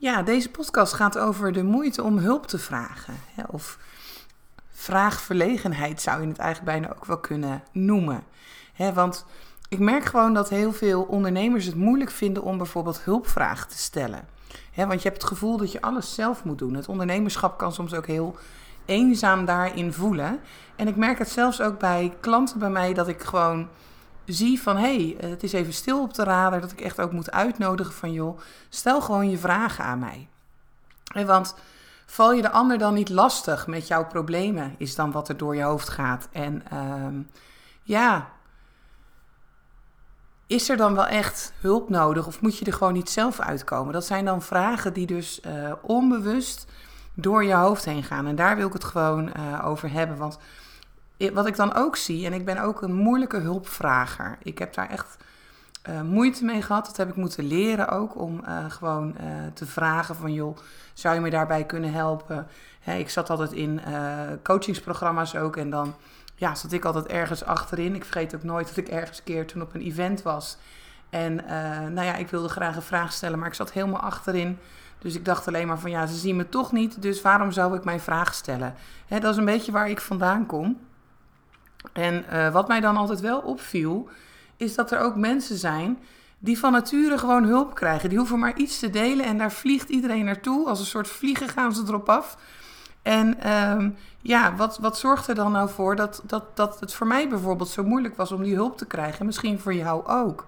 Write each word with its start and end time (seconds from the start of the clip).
Ja, 0.00 0.22
deze 0.22 0.50
podcast 0.50 0.92
gaat 0.92 1.18
over 1.18 1.52
de 1.52 1.62
moeite 1.62 2.02
om 2.02 2.18
hulp 2.18 2.46
te 2.46 2.58
vragen. 2.58 3.14
Of 3.46 3.78
vraagverlegenheid 4.70 6.00
zou 6.00 6.20
je 6.22 6.28
het 6.28 6.38
eigenlijk 6.38 6.78
bijna 6.78 6.94
ook 6.96 7.04
wel 7.04 7.18
kunnen 7.18 7.62
noemen. 7.72 8.22
Want 8.94 9.24
ik 9.68 9.78
merk 9.78 10.04
gewoon 10.04 10.34
dat 10.34 10.48
heel 10.48 10.72
veel 10.72 11.02
ondernemers 11.02 11.64
het 11.64 11.74
moeilijk 11.74 12.10
vinden 12.10 12.42
om 12.42 12.56
bijvoorbeeld 12.56 13.00
hulpvragen 13.00 13.68
te 13.68 13.78
stellen. 13.78 14.28
Want 14.74 15.02
je 15.02 15.08
hebt 15.08 15.22
het 15.22 15.30
gevoel 15.30 15.56
dat 15.56 15.72
je 15.72 15.80
alles 15.80 16.14
zelf 16.14 16.44
moet 16.44 16.58
doen. 16.58 16.74
Het 16.74 16.88
ondernemerschap 16.88 17.58
kan 17.58 17.72
soms 17.72 17.94
ook 17.94 18.06
heel 18.06 18.36
eenzaam 18.84 19.44
daarin 19.44 19.92
voelen. 19.92 20.40
En 20.76 20.88
ik 20.88 20.96
merk 20.96 21.18
het 21.18 21.28
zelfs 21.28 21.60
ook 21.60 21.78
bij 21.78 22.16
klanten 22.20 22.58
bij 22.58 22.70
mij 22.70 22.94
dat 22.94 23.08
ik 23.08 23.22
gewoon 23.22 23.68
zie 24.32 24.62
van 24.62 24.76
hé, 24.76 25.14
hey, 25.16 25.30
het 25.30 25.42
is 25.42 25.52
even 25.52 25.72
stil 25.72 26.02
op 26.02 26.14
de 26.14 26.24
radar. 26.24 26.60
Dat 26.60 26.72
ik 26.72 26.80
echt 26.80 27.00
ook 27.00 27.12
moet 27.12 27.30
uitnodigen 27.30 27.94
van 27.94 28.12
joh, 28.12 28.38
stel 28.68 29.00
gewoon 29.00 29.30
je 29.30 29.38
vragen 29.38 29.84
aan 29.84 29.98
mij. 29.98 30.28
Want 31.26 31.54
val 32.06 32.32
je 32.32 32.42
de 32.42 32.50
ander 32.50 32.78
dan 32.78 32.94
niet 32.94 33.08
lastig 33.08 33.66
met 33.66 33.86
jouw 33.86 34.06
problemen, 34.06 34.74
is 34.78 34.94
dan 34.94 35.10
wat 35.10 35.28
er 35.28 35.36
door 35.36 35.56
je 35.56 35.62
hoofd 35.62 35.88
gaat. 35.88 36.28
En 36.32 36.62
ehm, 36.70 37.14
ja, 37.82 38.28
is 40.46 40.68
er 40.68 40.76
dan 40.76 40.94
wel 40.94 41.06
echt 41.06 41.52
hulp 41.60 41.88
nodig 41.88 42.26
of 42.26 42.40
moet 42.40 42.58
je 42.58 42.64
er 42.64 42.72
gewoon 42.72 42.92
niet 42.92 43.10
zelf 43.10 43.40
uitkomen? 43.40 43.92
Dat 43.92 44.06
zijn 44.06 44.24
dan 44.24 44.42
vragen 44.42 44.92
die 44.92 45.06
dus 45.06 45.40
uh, 45.46 45.72
onbewust 45.82 46.66
door 47.14 47.44
je 47.44 47.54
hoofd 47.54 47.84
heen 47.84 48.02
gaan. 48.04 48.26
En 48.26 48.36
daar 48.36 48.56
wil 48.56 48.66
ik 48.66 48.72
het 48.72 48.84
gewoon 48.84 49.60
over 49.62 49.90
hebben. 49.90 50.16
Want 50.16 50.38
wat 51.32 51.46
ik 51.46 51.56
dan 51.56 51.74
ook 51.74 51.96
zie, 51.96 52.26
en 52.26 52.32
ik 52.32 52.44
ben 52.44 52.58
ook 52.58 52.82
een 52.82 52.94
moeilijke 52.94 53.36
hulpvrager. 53.36 54.38
Ik 54.42 54.58
heb 54.58 54.74
daar 54.74 54.90
echt 54.90 55.16
uh, 55.88 56.02
moeite 56.02 56.44
mee 56.44 56.62
gehad. 56.62 56.86
Dat 56.86 56.96
heb 56.96 57.08
ik 57.08 57.16
moeten 57.16 57.44
leren 57.44 57.88
ook. 57.88 58.20
Om 58.20 58.42
uh, 58.48 58.64
gewoon 58.68 59.16
te 59.54 59.66
vragen 59.66 60.14
van 60.14 60.32
joh, 60.32 60.56
zou 60.92 61.14
je 61.14 61.20
me 61.20 61.30
daarbij 61.30 61.64
kunnen 61.64 61.92
helpen? 61.92 62.46
Hè, 62.80 62.94
ik 62.94 63.10
zat 63.10 63.30
altijd 63.30 63.52
in 63.52 63.80
coachingsprogramma's 64.42 65.34
ook. 65.34 65.56
En 65.56 65.70
dan 65.70 65.94
ja, 66.34 66.54
zat 66.54 66.72
ik 66.72 66.84
altijd 66.84 67.06
ergens 67.06 67.44
achterin. 67.44 67.94
Ik 67.94 68.04
vergeet 68.04 68.34
ook 68.34 68.42
nooit 68.42 68.66
dat 68.66 68.76
ik 68.76 68.88
ergens 68.88 69.18
een 69.18 69.24
keer 69.24 69.46
toen 69.46 69.62
op 69.62 69.74
een 69.74 69.82
event 69.82 70.22
was. 70.22 70.56
En 71.10 71.34
nou 71.94 72.02
ja, 72.02 72.14
ik 72.14 72.28
wilde 72.28 72.48
graag 72.48 72.76
een 72.76 72.82
vraag 72.82 73.12
stellen, 73.12 73.38
maar 73.38 73.48
ik 73.48 73.54
zat 73.54 73.72
helemaal 73.72 74.00
achterin. 74.00 74.58
Dus 74.98 75.14
ik 75.14 75.24
dacht 75.24 75.48
alleen 75.48 75.66
maar 75.66 75.78
van 75.78 75.90
ja, 75.90 76.06
ze 76.06 76.14
zien 76.14 76.36
me 76.36 76.48
toch 76.48 76.72
niet, 76.72 77.02
dus 77.02 77.22
waarom 77.22 77.52
zou 77.52 77.76
ik 77.76 77.84
mijn 77.84 78.00
vraag 78.00 78.34
stellen? 78.34 78.74
Hè, 79.06 79.18
dat 79.18 79.32
is 79.32 79.38
een 79.38 79.44
beetje 79.44 79.72
waar 79.72 79.90
ik 79.90 80.00
vandaan 80.00 80.46
kom. 80.46 80.78
En 81.92 82.24
uh, 82.32 82.52
wat 82.52 82.68
mij 82.68 82.80
dan 82.80 82.96
altijd 82.96 83.20
wel 83.20 83.38
opviel, 83.38 84.08
is 84.56 84.74
dat 84.74 84.90
er 84.90 85.00
ook 85.00 85.16
mensen 85.16 85.56
zijn 85.56 85.98
die 86.38 86.58
van 86.58 86.72
nature 86.72 87.18
gewoon 87.18 87.44
hulp 87.44 87.74
krijgen. 87.74 88.08
Die 88.08 88.18
hoeven 88.18 88.38
maar 88.38 88.56
iets 88.56 88.78
te 88.78 88.90
delen 88.90 89.24
en 89.24 89.38
daar 89.38 89.52
vliegt 89.52 89.88
iedereen 89.88 90.24
naartoe. 90.24 90.68
Als 90.68 90.80
een 90.80 90.86
soort 90.86 91.08
vliegen 91.08 91.48
gaan 91.48 91.74
ze 91.74 91.82
erop 91.86 92.08
af. 92.08 92.36
En 93.02 93.52
um, 93.52 93.96
ja, 94.20 94.54
wat, 94.56 94.78
wat 94.78 94.98
zorgt 94.98 95.28
er 95.28 95.34
dan 95.34 95.52
nou 95.52 95.68
voor 95.68 95.96
dat, 95.96 96.22
dat, 96.24 96.56
dat 96.56 96.80
het 96.80 96.94
voor 96.94 97.06
mij 97.06 97.28
bijvoorbeeld 97.28 97.68
zo 97.68 97.84
moeilijk 97.84 98.16
was 98.16 98.32
om 98.32 98.42
die 98.42 98.54
hulp 98.54 98.78
te 98.78 98.86
krijgen? 98.86 99.20
En 99.20 99.26
misschien 99.26 99.58
voor 99.58 99.74
jou 99.74 100.06
ook. 100.06 100.46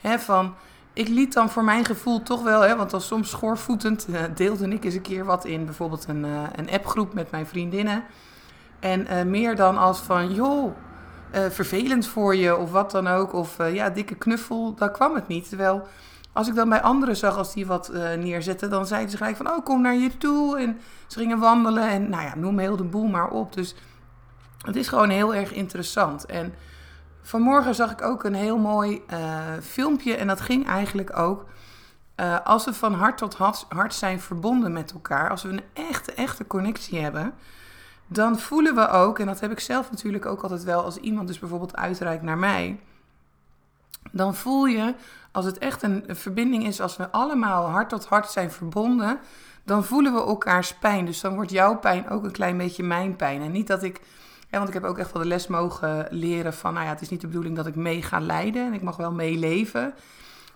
Hè, 0.00 0.18
van 0.18 0.54
ik 0.92 1.08
liet 1.08 1.32
dan 1.32 1.50
voor 1.50 1.64
mijn 1.64 1.84
gevoel 1.84 2.22
toch 2.22 2.42
wel, 2.42 2.60
hè, 2.60 2.76
want 2.76 2.92
als 2.92 3.06
soms 3.06 3.30
schoorvoetend 3.30 4.06
uh, 4.10 4.20
deelde 4.34 4.68
ik 4.68 4.84
eens 4.84 4.94
een 4.94 5.00
keer 5.00 5.24
wat 5.24 5.44
in 5.44 5.64
bijvoorbeeld 5.64 6.08
een, 6.08 6.24
uh, 6.24 6.42
een 6.56 6.70
appgroep 6.70 7.14
met 7.14 7.30
mijn 7.30 7.46
vriendinnen. 7.46 8.04
En 8.90 9.06
uh, 9.10 9.22
meer 9.22 9.56
dan 9.56 9.78
als 9.78 9.98
van, 9.98 10.34
joh, 10.34 10.76
vervelend 11.50 12.06
voor 12.06 12.36
je 12.36 12.56
of 12.56 12.70
wat 12.70 12.90
dan 12.90 13.06
ook. 13.06 13.32
Of 13.32 13.56
ja, 13.72 13.90
dikke 13.90 14.14
knuffel, 14.14 14.74
daar 14.74 14.90
kwam 14.90 15.14
het 15.14 15.28
niet. 15.28 15.48
Terwijl 15.48 15.86
als 16.32 16.48
ik 16.48 16.54
dan 16.54 16.68
bij 16.68 16.82
anderen 16.82 17.16
zag 17.16 17.36
als 17.36 17.52
die 17.52 17.66
wat 17.66 17.92
neerzetten, 18.18 18.70
dan 18.70 18.86
zeiden 18.86 19.10
ze 19.10 19.16
gelijk 19.16 19.36
van, 19.36 19.50
oh, 19.50 19.64
kom 19.64 19.82
naar 19.82 19.94
je 19.94 20.16
toe. 20.16 20.58
En 20.58 20.78
ze 21.06 21.18
gingen 21.18 21.38
wandelen 21.38 21.88
en 21.88 22.10
nou 22.10 22.22
ja, 22.22 22.36
noem 22.36 22.58
heel 22.58 22.76
de 22.76 22.84
boel 22.84 23.06
maar 23.06 23.28
op. 23.28 23.52
Dus 23.52 23.74
het 24.64 24.76
is 24.76 24.88
gewoon 24.88 25.08
heel 25.08 25.34
erg 25.34 25.52
interessant. 25.52 26.26
En 26.26 26.54
Vanmorgen 27.22 27.74
zag 27.74 27.90
ik 27.90 28.02
ook 28.02 28.24
een 28.24 28.34
heel 28.34 28.58
mooi 28.58 29.02
filmpje 29.62 30.16
en 30.16 30.26
dat 30.26 30.40
ging 30.40 30.66
eigenlijk 30.66 31.18
ook. 31.18 31.44
Als 32.44 32.64
we 32.64 32.74
van 32.74 32.94
hart 32.94 33.18
tot 33.18 33.36
hart, 33.68 33.94
zijn 33.94 34.20
verbonden 34.20 34.72
met 34.72 34.92
elkaar, 34.92 35.30
als 35.30 35.42
we 35.42 35.48
een 35.48 35.62
echte, 35.72 36.12
echte 36.12 36.46
connectie 36.46 36.98
hebben, 36.98 37.34
dan 38.06 38.38
voelen 38.38 38.74
we 38.74 38.88
ook, 38.88 39.18
en 39.18 39.26
dat 39.26 39.40
heb 39.40 39.50
ik 39.50 39.60
zelf 39.60 39.90
natuurlijk 39.90 40.26
ook 40.26 40.42
altijd 40.42 40.64
wel, 40.64 40.82
als 40.82 40.96
iemand 40.96 41.28
dus 41.28 41.38
bijvoorbeeld 41.38 41.76
uitreikt 41.76 42.22
naar 42.22 42.38
mij, 42.38 42.80
dan 44.12 44.34
voel 44.34 44.66
je, 44.66 44.94
als 45.32 45.44
het 45.44 45.58
echt 45.58 45.82
een, 45.82 46.04
verbinding 46.08 46.66
is, 46.66 46.80
als 46.80 46.96
we 46.96 47.10
allemaal 47.10 47.64
hart 47.70 47.88
tot 47.88 48.06
hart 48.06 48.30
zijn 48.30 48.50
verbonden, 48.50 49.18
dan 49.64 49.84
voelen 49.84 50.12
we 50.12 50.20
elkaars 50.20 50.74
pijn. 50.74 51.06
Dus 51.06 51.20
dan 51.20 51.34
wordt 51.34 51.50
jouw 51.50 51.78
pijn 51.78 52.08
ook 52.08 52.24
een 52.24 52.32
klein 52.32 52.56
beetje 52.56 52.82
mijn 52.82 53.16
pijn. 53.16 53.42
En 53.42 53.52
niet 53.52 53.66
dat 53.66 53.82
ik 53.82 54.00
want 54.50 54.68
ik 54.68 54.74
heb 54.74 54.84
ook 54.84 54.98
echt 54.98 55.12
wel 55.12 55.22
de 55.22 55.28
les 55.28 55.46
mogen 55.46 56.06
leren 56.10 56.54
van, 56.54 56.74
nou 56.74 56.84
ja, 56.86 56.92
het 56.92 57.00
is 57.00 57.08
niet 57.08 57.20
de 57.20 57.26
bedoeling 57.26 57.56
dat 57.56 57.66
ik 57.66 57.74
mee 57.74 58.02
ga 58.02 58.20
leiden 58.20 58.66
en 58.66 58.72
ik 58.72 58.82
mag 58.82 58.96
wel 58.96 59.12
meeleven. 59.12 59.94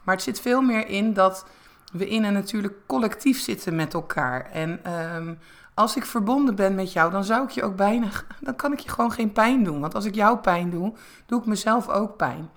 Maar 0.02 0.14
het 0.14 0.24
zit 0.24 0.40
veel 0.40 0.62
meer 0.62 0.88
in 0.88 1.12
dat 1.12 1.46
we 1.92 2.08
in 2.08 2.24
een 2.24 2.32
natuurlijk 2.32 2.74
collectief 2.86 3.40
zitten 3.40 3.74
met 3.74 3.94
elkaar. 3.94 4.50
En 4.50 4.94
um, 5.14 5.38
als 5.80 5.96
ik 5.96 6.04
verbonden 6.04 6.54
ben 6.54 6.74
met 6.74 6.92
jou, 6.92 7.10
dan 7.10 7.24
zou 7.24 7.44
ik 7.44 7.50
je 7.50 7.62
ook 7.62 7.76
bijna, 7.76 8.08
dan 8.40 8.56
kan 8.56 8.72
ik 8.72 8.78
je 8.78 8.88
gewoon 8.88 9.12
geen 9.12 9.32
pijn 9.32 9.64
doen. 9.64 9.80
Want 9.80 9.94
als 9.94 10.04
ik 10.04 10.14
jou 10.14 10.38
pijn 10.38 10.70
doe, 10.70 10.92
doe 11.26 11.40
ik 11.40 11.46
mezelf 11.46 11.88
ook 11.88 12.16
pijn. 12.16 12.50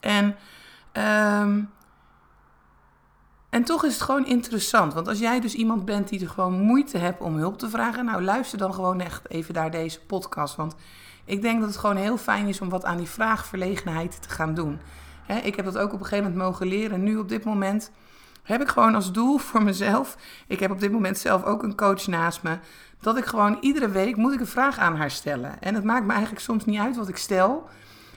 En 0.00 0.36
um, 1.42 1.70
en 3.50 3.64
toch 3.64 3.84
is 3.84 3.92
het 3.92 4.02
gewoon 4.02 4.26
interessant. 4.26 4.94
Want 4.94 5.08
als 5.08 5.18
jij 5.18 5.40
dus 5.40 5.54
iemand 5.54 5.84
bent 5.84 6.08
die 6.08 6.20
er 6.20 6.28
gewoon 6.28 6.60
moeite 6.60 6.98
hebt 6.98 7.20
om 7.20 7.36
hulp 7.36 7.58
te 7.58 7.68
vragen, 7.68 8.04
nou 8.04 8.22
luister 8.22 8.58
dan 8.58 8.74
gewoon 8.74 9.00
echt 9.00 9.30
even 9.30 9.54
naar 9.54 9.70
deze 9.70 10.00
podcast. 10.00 10.56
Want 10.56 10.74
ik 11.24 11.42
denk 11.42 11.60
dat 11.60 11.68
het 11.68 11.78
gewoon 11.78 11.96
heel 11.96 12.16
fijn 12.16 12.46
is 12.46 12.60
om 12.60 12.68
wat 12.68 12.84
aan 12.84 12.96
die 12.96 13.08
vraagverlegenheid 13.08 14.22
te 14.22 14.28
gaan 14.28 14.54
doen. 14.54 14.80
ik 15.42 15.56
heb 15.56 15.64
dat 15.64 15.78
ook 15.78 15.92
op 15.92 16.00
een 16.00 16.06
gegeven 16.06 16.30
moment 16.30 16.42
mogen 16.48 16.66
leren. 16.66 17.02
Nu 17.02 17.16
op 17.16 17.28
dit 17.28 17.44
moment 17.44 17.90
heb 18.42 18.60
ik 18.60 18.68
gewoon 18.68 18.94
als 18.94 19.12
doel 19.12 19.38
voor 19.38 19.62
mezelf. 19.62 20.16
Ik 20.46 20.60
heb 20.60 20.70
op 20.70 20.80
dit 20.80 20.92
moment 20.92 21.18
zelf 21.18 21.44
ook 21.44 21.62
een 21.62 21.76
coach 21.76 22.06
naast 22.06 22.42
me. 22.42 22.58
Dat 23.00 23.16
ik 23.16 23.24
gewoon 23.24 23.58
iedere 23.60 23.88
week 23.88 24.16
moet 24.16 24.32
ik 24.32 24.40
een 24.40 24.46
vraag 24.46 24.78
aan 24.78 24.96
haar 24.96 25.10
stellen. 25.10 25.60
En 25.60 25.74
het 25.74 25.84
maakt 25.84 26.06
me 26.06 26.12
eigenlijk 26.12 26.42
soms 26.42 26.64
niet 26.64 26.80
uit 26.80 26.96
wat 26.96 27.08
ik 27.08 27.16
stel. 27.16 27.68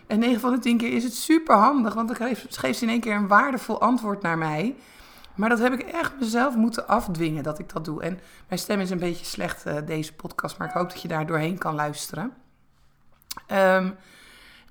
En 0.07 0.19
9 0.19 0.39
van 0.39 0.51
de 0.51 0.59
10 0.59 0.77
keer 0.77 0.93
is 0.93 1.03
het 1.03 1.13
super 1.13 1.55
handig. 1.55 1.93
Want 1.93 2.07
dan 2.07 2.35
geeft 2.49 2.77
ze 2.77 2.83
in 2.85 2.89
één 2.89 2.99
keer 2.99 3.15
een 3.15 3.27
waardevol 3.27 3.81
antwoord 3.81 4.21
naar 4.21 4.37
mij. 4.37 4.75
Maar 5.35 5.49
dat 5.49 5.59
heb 5.59 5.73
ik 5.73 5.81
echt 5.81 6.13
mezelf 6.19 6.55
moeten 6.55 6.87
afdwingen 6.87 7.43
dat 7.43 7.59
ik 7.59 7.73
dat 7.73 7.85
doe. 7.85 8.01
En 8.01 8.19
mijn 8.47 8.59
stem 8.59 8.79
is 8.79 8.89
een 8.89 8.99
beetje 8.99 9.25
slecht, 9.25 9.67
uh, 9.67 9.75
deze 9.85 10.13
podcast, 10.13 10.57
maar 10.57 10.67
ik 10.67 10.73
hoop 10.73 10.89
dat 10.89 11.01
je 11.01 11.07
daar 11.07 11.25
doorheen 11.25 11.57
kan 11.57 11.75
luisteren. 11.75 12.33
Um, 13.51 13.95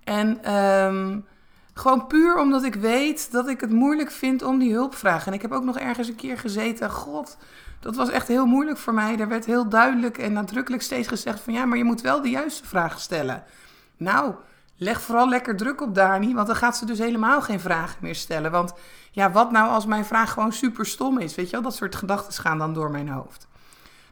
en 0.04 0.54
um, 0.54 1.26
gewoon 1.74 2.06
puur 2.06 2.38
omdat 2.38 2.64
ik 2.64 2.74
weet 2.74 3.32
dat 3.32 3.48
ik 3.48 3.60
het 3.60 3.70
moeilijk 3.70 4.10
vind 4.10 4.42
om 4.42 4.58
die 4.58 4.72
hulp 4.72 4.90
te 4.90 4.96
vragen. 4.96 5.26
En 5.26 5.32
ik 5.32 5.42
heb 5.42 5.52
ook 5.52 5.64
nog 5.64 5.78
ergens 5.78 6.08
een 6.08 6.14
keer 6.14 6.38
gezeten, 6.38 6.90
god, 6.90 7.36
dat 7.80 7.96
was 7.96 8.10
echt 8.10 8.28
heel 8.28 8.46
moeilijk 8.46 8.78
voor 8.78 8.94
mij. 8.94 9.18
Er 9.18 9.28
werd 9.28 9.44
heel 9.44 9.68
duidelijk 9.68 10.18
en 10.18 10.32
nadrukkelijk 10.32 10.82
steeds 10.82 11.08
gezegd 11.08 11.40
van 11.40 11.52
ja, 11.52 11.64
maar 11.64 11.78
je 11.78 11.84
moet 11.84 12.00
wel 12.00 12.22
de 12.22 12.30
juiste 12.30 12.66
vragen 12.66 13.00
stellen. 13.00 13.44
Nou, 13.96 14.34
leg 14.76 15.00
vooral 15.00 15.28
lekker 15.28 15.56
druk 15.56 15.80
op 15.80 15.94
Dani, 15.94 16.34
want 16.34 16.46
dan 16.46 16.56
gaat 16.56 16.76
ze 16.76 16.86
dus 16.86 16.98
helemaal 16.98 17.42
geen 17.42 17.60
vragen 17.60 17.98
meer 18.00 18.14
stellen. 18.14 18.50
Want 18.50 18.74
ja, 19.10 19.30
wat 19.30 19.50
nou 19.50 19.68
als 19.68 19.86
mijn 19.86 20.04
vraag 20.04 20.32
gewoon 20.32 20.52
super 20.52 20.86
stom 20.86 21.18
is? 21.18 21.34
Weet 21.34 21.46
je 21.46 21.52
wel, 21.52 21.62
dat 21.62 21.74
soort 21.74 21.94
gedachten 21.94 22.42
gaan 22.42 22.58
dan 22.58 22.74
door 22.74 22.90
mijn 22.90 23.08
hoofd. 23.08 23.46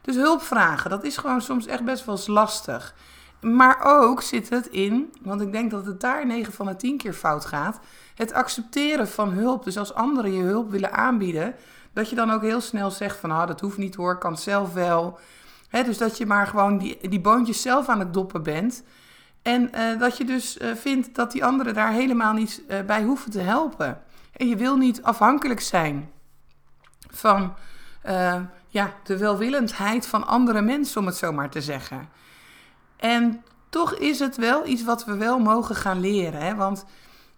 Dus 0.01 0.15
hulp 0.15 0.41
vragen, 0.41 0.89
dat 0.89 1.03
is 1.03 1.17
gewoon 1.17 1.41
soms 1.41 1.65
echt 1.65 1.83
best 1.83 2.05
wel 2.05 2.19
lastig. 2.25 2.95
Maar 3.43 3.79
ook 3.83 4.21
zit 4.21 4.49
het 4.49 4.67
in, 4.67 5.13
want 5.21 5.41
ik 5.41 5.51
denk 5.51 5.71
dat 5.71 5.85
het 5.85 6.01
daar 6.01 6.25
9 6.25 6.53
van 6.53 6.65
de 6.65 6.75
10 6.75 6.97
keer 6.97 7.13
fout 7.13 7.45
gaat, 7.45 7.79
het 8.15 8.33
accepteren 8.33 9.07
van 9.07 9.29
hulp. 9.31 9.63
Dus 9.63 9.77
als 9.77 9.93
anderen 9.93 10.33
je 10.33 10.43
hulp 10.43 10.71
willen 10.71 10.93
aanbieden, 10.93 11.55
dat 11.93 12.09
je 12.09 12.15
dan 12.15 12.31
ook 12.31 12.41
heel 12.41 12.61
snel 12.61 12.91
zegt 12.91 13.17
van, 13.17 13.31
ah, 13.31 13.47
dat 13.47 13.59
hoeft 13.59 13.77
niet 13.77 13.95
hoor, 13.95 14.17
kan 14.17 14.37
zelf 14.37 14.73
wel. 14.73 15.19
dus 15.69 15.97
dat 15.97 16.17
je 16.17 16.25
maar 16.25 16.47
gewoon 16.47 16.77
die, 16.77 17.09
die 17.09 17.21
boontjes 17.21 17.61
zelf 17.61 17.87
aan 17.87 17.99
het 17.99 18.13
doppen 18.13 18.43
bent. 18.43 18.83
En 19.41 19.69
uh, 19.75 19.99
dat 19.99 20.17
je 20.17 20.25
dus 20.25 20.57
uh, 20.57 20.75
vindt 20.75 21.15
dat 21.15 21.31
die 21.31 21.45
anderen 21.45 21.73
daar 21.73 21.91
helemaal 21.91 22.33
niet 22.33 22.61
uh, 22.67 22.81
bij 22.81 23.03
hoeven 23.03 23.31
te 23.31 23.39
helpen. 23.39 24.01
En 24.33 24.47
je 24.47 24.55
wil 24.55 24.77
niet 24.77 25.03
afhankelijk 25.03 25.59
zijn 25.61 26.11
van 27.11 27.55
ja, 28.67 28.93
de 29.03 29.17
welwillendheid 29.17 30.07
van 30.07 30.27
andere 30.27 30.61
mensen, 30.61 31.01
om 31.01 31.05
het 31.05 31.15
zo 31.15 31.31
maar 31.31 31.49
te 31.49 31.61
zeggen. 31.61 32.09
En 33.03 33.43
toch 33.69 33.93
is 33.93 34.19
het 34.19 34.37
wel 34.37 34.67
iets 34.67 34.83
wat 34.83 35.05
we 35.05 35.17
wel 35.17 35.39
mogen 35.39 35.75
gaan 35.75 35.99
leren. 35.99 36.41
Hè? 36.41 36.55
Want 36.55 36.85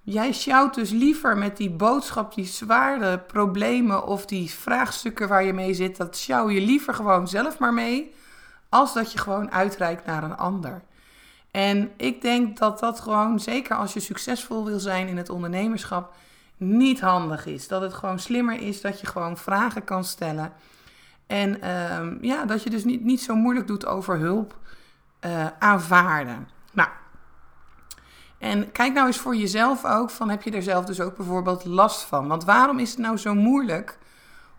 jij 0.01 0.33
sjouwt 0.33 0.73
dus 0.73 0.89
liever 0.89 1.37
met 1.37 1.57
die 1.57 1.69
boodschap, 1.69 2.33
die 2.33 2.45
zware 2.45 3.19
problemen 3.19 4.07
of 4.07 4.25
die 4.25 4.49
vraagstukken 4.51 5.27
waar 5.27 5.43
je 5.43 5.53
mee 5.53 5.73
zit, 5.73 5.97
dat 5.97 6.17
sjouw 6.17 6.49
je 6.49 6.61
liever 6.61 6.93
gewoon 6.93 7.27
zelf 7.27 7.59
maar 7.59 7.73
mee, 7.73 8.13
als 8.69 8.93
dat 8.93 9.11
je 9.11 9.17
gewoon 9.17 9.51
uitreikt 9.51 10.05
naar 10.05 10.23
een 10.23 10.37
ander. 10.37 10.81
En 11.51 11.91
ik 11.97 12.21
denk 12.21 12.57
dat 12.57 12.79
dat 12.79 12.99
gewoon, 12.99 13.39
zeker 13.39 13.75
als 13.75 13.93
je 13.93 13.99
succesvol 13.99 14.65
wil 14.65 14.79
zijn 14.79 15.07
in 15.07 15.17
het 15.17 15.29
ondernemerschap, 15.29 16.13
niet 16.57 16.99
handig 17.01 17.45
is. 17.45 17.67
Dat 17.67 17.81
het 17.81 17.93
gewoon 17.93 18.19
slimmer 18.19 18.61
is 18.61 18.81
dat 18.81 18.99
je 18.99 19.07
gewoon 19.07 19.37
vragen 19.37 19.83
kan 19.83 20.03
stellen. 20.03 20.53
En 21.27 21.61
ehm, 21.61 22.17
ja, 22.21 22.45
dat 22.45 22.63
je 22.63 22.69
dus 22.69 22.83
niet, 22.83 23.03
niet 23.03 23.21
zo 23.21 23.35
moeilijk 23.35 23.67
doet 23.67 23.85
over 23.85 24.17
hulp 24.17 24.55
uh, 25.25 25.45
aanvaarden. 25.59 26.49
Nou, 26.71 26.89
en 28.37 28.71
kijk 28.71 28.93
nou 28.93 29.07
eens 29.07 29.17
voor 29.17 29.35
jezelf 29.35 29.85
ook, 29.85 30.09
van 30.09 30.29
heb 30.29 30.41
je 30.41 30.51
er 30.51 30.63
zelf 30.63 30.85
dus 30.85 31.01
ook 31.01 31.15
bijvoorbeeld 31.15 31.65
last 31.65 32.01
van? 32.01 32.27
Want 32.27 32.43
waarom 32.43 32.79
is 32.79 32.89
het 32.89 32.99
nou 32.99 33.17
zo 33.17 33.33
moeilijk 33.33 33.97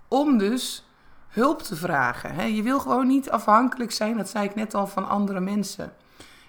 om 0.08 0.38
dus 0.38 0.88
hulp 1.28 1.62
te 1.62 1.76
vragen? 1.76 2.54
Je 2.54 2.62
wil 2.62 2.80
gewoon 2.80 3.06
niet 3.06 3.30
afhankelijk 3.30 3.92
zijn, 3.92 4.16
dat 4.16 4.28
zei 4.28 4.44
ik 4.44 4.54
net 4.54 4.74
al, 4.74 4.86
van 4.86 5.08
andere 5.08 5.40
mensen. 5.40 5.92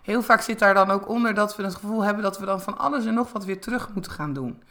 Heel 0.01 0.21
vaak 0.23 0.41
zit 0.41 0.59
daar 0.59 0.73
dan 0.73 0.91
ook 0.91 1.07
onder 1.07 1.33
dat 1.33 1.55
we 1.55 1.63
het 1.63 1.75
gevoel 1.75 2.03
hebben 2.03 2.23
dat 2.23 2.39
we 2.39 2.45
dan 2.45 2.61
van 2.61 2.77
alles 2.77 3.05
en 3.05 3.13
nog 3.13 3.31
wat 3.31 3.45
weer 3.45 3.61
terug 3.61 3.89
moeten 3.93 4.11
gaan 4.11 4.33
doen. 4.33 4.63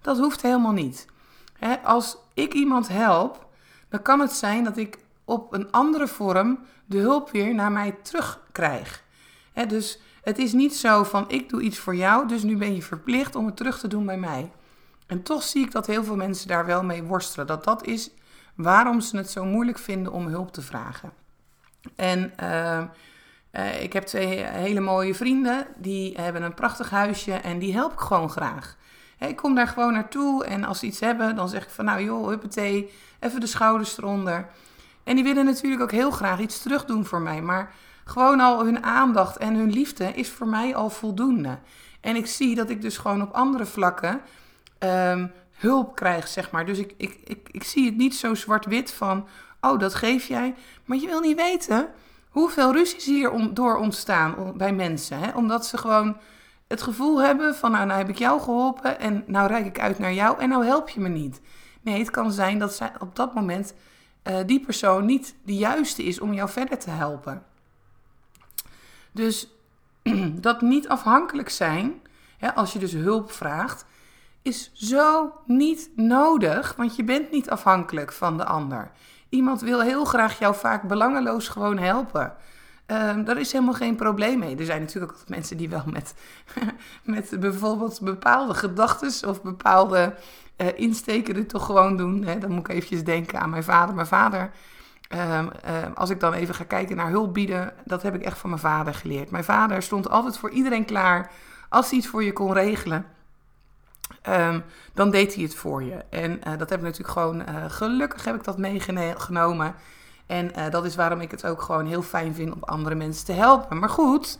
Dat 0.00 0.18
hoeft 0.18 0.42
helemaal 0.42 0.72
niet. 0.72 1.06
Als 1.84 2.16
ik 2.34 2.52
iemand 2.52 2.88
help, 2.88 3.46
dan 3.88 4.02
kan 4.02 4.20
het 4.20 4.32
zijn 4.32 4.64
dat 4.64 4.76
ik 4.76 4.98
op 5.24 5.52
een 5.52 5.70
andere 5.70 6.06
vorm 6.06 6.58
de 6.84 6.98
hulp 6.98 7.30
weer 7.30 7.54
naar 7.54 7.72
mij 7.72 7.96
terugkrijg. 8.02 9.02
dus 9.68 10.00
het 10.22 10.38
is 10.38 10.52
niet 10.52 10.76
zo 10.76 11.02
van 11.02 11.24
ik 11.28 11.48
doe 11.48 11.62
iets 11.62 11.78
voor 11.78 11.96
jou, 11.96 12.28
dus 12.28 12.42
nu 12.42 12.56
ben 12.56 12.74
je 12.74 12.82
verplicht 12.82 13.34
om 13.34 13.46
het 13.46 13.56
terug 13.56 13.78
te 13.78 13.88
doen 13.88 14.06
bij 14.06 14.18
mij. 14.18 14.50
En 15.06 15.22
toch 15.22 15.42
zie 15.42 15.64
ik 15.64 15.72
dat 15.72 15.86
heel 15.86 16.04
veel 16.04 16.16
mensen 16.16 16.48
daar 16.48 16.66
wel 16.66 16.84
mee 16.84 17.02
worstelen. 17.02 17.46
Dat 17.46 17.64
dat 17.64 17.86
is 17.86 18.10
waarom 18.54 19.00
ze 19.00 19.16
het 19.16 19.30
zo 19.30 19.44
moeilijk 19.44 19.78
vinden 19.78 20.12
om 20.12 20.26
hulp 20.26 20.52
te 20.52 20.62
vragen. 20.62 21.12
En 21.96 22.32
uh, 22.42 22.82
uh, 23.52 23.82
ik 23.82 23.92
heb 23.92 24.04
twee 24.04 24.44
hele 24.44 24.80
mooie 24.80 25.14
vrienden, 25.14 25.66
die 25.76 26.14
hebben 26.20 26.42
een 26.42 26.54
prachtig 26.54 26.90
huisje 26.90 27.32
en 27.32 27.58
die 27.58 27.72
help 27.72 27.92
ik 27.92 27.98
gewoon 27.98 28.30
graag. 28.30 28.76
ik 29.18 29.36
kom 29.36 29.54
daar 29.54 29.68
gewoon 29.68 29.92
naartoe 29.92 30.44
en 30.44 30.64
als 30.64 30.78
ze 30.78 30.86
iets 30.86 31.00
hebben, 31.00 31.36
dan 31.36 31.48
zeg 31.48 31.64
ik 31.64 31.70
van 31.70 31.84
nou 31.84 32.02
joh, 32.02 32.28
huppatee, 32.28 32.92
even 33.20 33.40
de 33.40 33.46
schouders 33.46 33.98
eronder. 33.98 34.48
En 35.04 35.14
die 35.14 35.24
willen 35.24 35.44
natuurlijk 35.44 35.82
ook 35.82 35.92
heel 35.92 36.10
graag 36.10 36.38
iets 36.38 36.62
terug 36.62 36.84
doen 36.84 37.04
voor 37.04 37.20
mij. 37.20 37.42
Maar 37.42 37.74
gewoon 38.04 38.40
al 38.40 38.64
hun 38.64 38.84
aandacht 38.84 39.36
en 39.36 39.54
hun 39.54 39.70
liefde 39.70 40.04
is 40.04 40.30
voor 40.30 40.48
mij 40.48 40.74
al 40.74 40.90
voldoende. 40.90 41.58
En 42.00 42.16
ik 42.16 42.26
zie 42.26 42.54
dat 42.54 42.70
ik 42.70 42.82
dus 42.82 42.96
gewoon 42.96 43.22
op 43.22 43.32
andere 43.32 43.66
vlakken 43.66 44.20
um, 44.78 45.32
hulp 45.52 45.94
krijg, 45.94 46.28
zeg 46.28 46.50
maar. 46.50 46.66
Dus 46.66 46.78
ik, 46.78 46.94
ik, 46.96 47.18
ik, 47.24 47.48
ik 47.50 47.64
zie 47.64 47.86
het 47.86 47.96
niet 47.96 48.14
zo 48.14 48.34
zwart-wit 48.34 48.90
van, 48.90 49.26
oh, 49.60 49.78
dat 49.78 49.94
geef 49.94 50.26
jij. 50.26 50.54
Maar 50.84 50.98
je 50.98 51.06
wil 51.06 51.20
niet 51.20 51.36
weten 51.36 51.88
hoeveel 52.28 52.72
ruzies 52.72 53.04
hier 53.04 53.54
door 53.54 53.76
ontstaan 53.76 54.52
bij 54.56 54.72
mensen. 54.72 55.18
Hè? 55.18 55.30
Omdat 55.30 55.66
ze 55.66 55.78
gewoon 55.78 56.16
het 56.68 56.82
gevoel 56.82 57.22
hebben 57.22 57.54
van, 57.54 57.70
nou, 57.70 57.86
nou 57.86 57.98
heb 57.98 58.08
ik 58.08 58.18
jou 58.18 58.40
geholpen 58.40 59.00
en 59.00 59.24
nou 59.26 59.48
reik 59.48 59.66
ik 59.66 59.80
uit 59.80 59.98
naar 59.98 60.12
jou 60.12 60.40
en 60.40 60.48
nou 60.48 60.64
help 60.64 60.88
je 60.88 61.00
me 61.00 61.08
niet. 61.08 61.40
Nee, 61.80 61.98
het 61.98 62.10
kan 62.10 62.32
zijn 62.32 62.58
dat 62.58 62.74
zij 62.74 62.92
op 62.98 63.16
dat 63.16 63.34
moment 63.34 63.74
uh, 64.24 64.36
die 64.46 64.60
persoon 64.60 65.04
niet 65.04 65.34
de 65.44 65.54
juiste 65.54 66.02
is 66.02 66.20
om 66.20 66.32
jou 66.32 66.48
verder 66.48 66.78
te 66.78 66.90
helpen. 66.90 67.42
Dus 69.12 69.48
dat 70.40 70.60
niet 70.60 70.88
afhankelijk 70.88 71.48
zijn, 71.48 72.00
hè, 72.38 72.54
als 72.54 72.72
je 72.72 72.78
dus 72.78 72.92
hulp 72.92 73.32
vraagt, 73.32 73.86
is 74.42 74.70
zo 74.74 75.32
niet 75.46 75.90
nodig, 75.96 76.74
want 76.76 76.96
je 76.96 77.04
bent 77.04 77.30
niet 77.30 77.50
afhankelijk 77.50 78.12
van 78.12 78.36
de 78.36 78.44
ander. 78.44 78.90
Iemand 79.28 79.60
wil 79.60 79.80
heel 79.80 80.04
graag 80.04 80.38
jou 80.38 80.54
vaak 80.54 80.82
belangeloos 80.82 81.48
gewoon 81.48 81.78
helpen. 81.78 82.36
Um, 82.86 83.24
daar 83.24 83.38
is 83.38 83.52
helemaal 83.52 83.74
geen 83.74 83.96
probleem 83.96 84.38
mee. 84.38 84.56
Er 84.56 84.64
zijn 84.64 84.80
natuurlijk 84.80 85.12
ook 85.12 85.28
mensen 85.28 85.56
die 85.56 85.68
wel 85.68 85.84
met, 85.86 86.14
met 87.02 87.40
bijvoorbeeld 87.40 88.00
bepaalde 88.00 88.54
gedachten 88.54 89.28
of 89.28 89.42
bepaalde 89.42 90.14
uh, 90.56 90.66
insteken 90.74 91.36
het 91.36 91.48
toch 91.48 91.66
gewoon 91.66 91.96
doen. 91.96 92.24
Hè? 92.24 92.38
Dan 92.38 92.50
moet 92.50 92.68
ik 92.68 92.68
eventjes 92.68 93.04
denken 93.04 93.40
aan 93.40 93.50
mijn 93.50 93.64
vader. 93.64 93.94
Mijn 93.94 94.06
vader, 94.06 94.50
um, 95.08 95.50
als 95.94 96.10
ik 96.10 96.20
dan 96.20 96.32
even 96.32 96.54
ga 96.54 96.64
kijken 96.64 96.96
naar 96.96 97.10
hulp 97.10 97.34
bieden, 97.34 97.72
dat 97.84 98.02
heb 98.02 98.14
ik 98.14 98.22
echt 98.22 98.38
van 98.38 98.50
mijn 98.50 98.62
vader 98.62 98.94
geleerd. 98.94 99.30
Mijn 99.30 99.44
vader 99.44 99.82
stond 99.82 100.10
altijd 100.10 100.38
voor 100.38 100.50
iedereen 100.50 100.84
klaar. 100.84 101.30
Als 101.68 101.88
hij 101.88 101.98
iets 101.98 102.08
voor 102.08 102.24
je 102.24 102.32
kon 102.32 102.52
regelen, 102.52 103.06
dan 104.94 105.10
deed 105.10 105.34
hij 105.34 105.42
het 105.42 105.54
voor 105.54 105.82
je. 105.82 106.04
En 106.10 106.30
uh, 106.30 106.58
dat 106.58 106.70
heb 106.70 106.78
ik 106.78 106.84
natuurlijk 106.84 107.18
gewoon, 107.18 107.40
uh, 107.40 107.64
gelukkig 107.68 108.24
heb 108.24 108.34
ik 108.34 108.44
dat 108.44 108.58
meegenomen. 108.58 109.74
En 110.26 110.50
uh, 110.58 110.70
dat 110.70 110.84
is 110.84 110.96
waarom 110.96 111.20
ik 111.20 111.30
het 111.30 111.46
ook 111.46 111.62
gewoon 111.62 111.86
heel 111.86 112.02
fijn 112.02 112.34
vind 112.34 112.54
om 112.54 112.62
andere 112.64 112.94
mensen 112.94 113.24
te 113.26 113.32
helpen. 113.32 113.78
Maar 113.78 113.88
goed, 113.88 114.38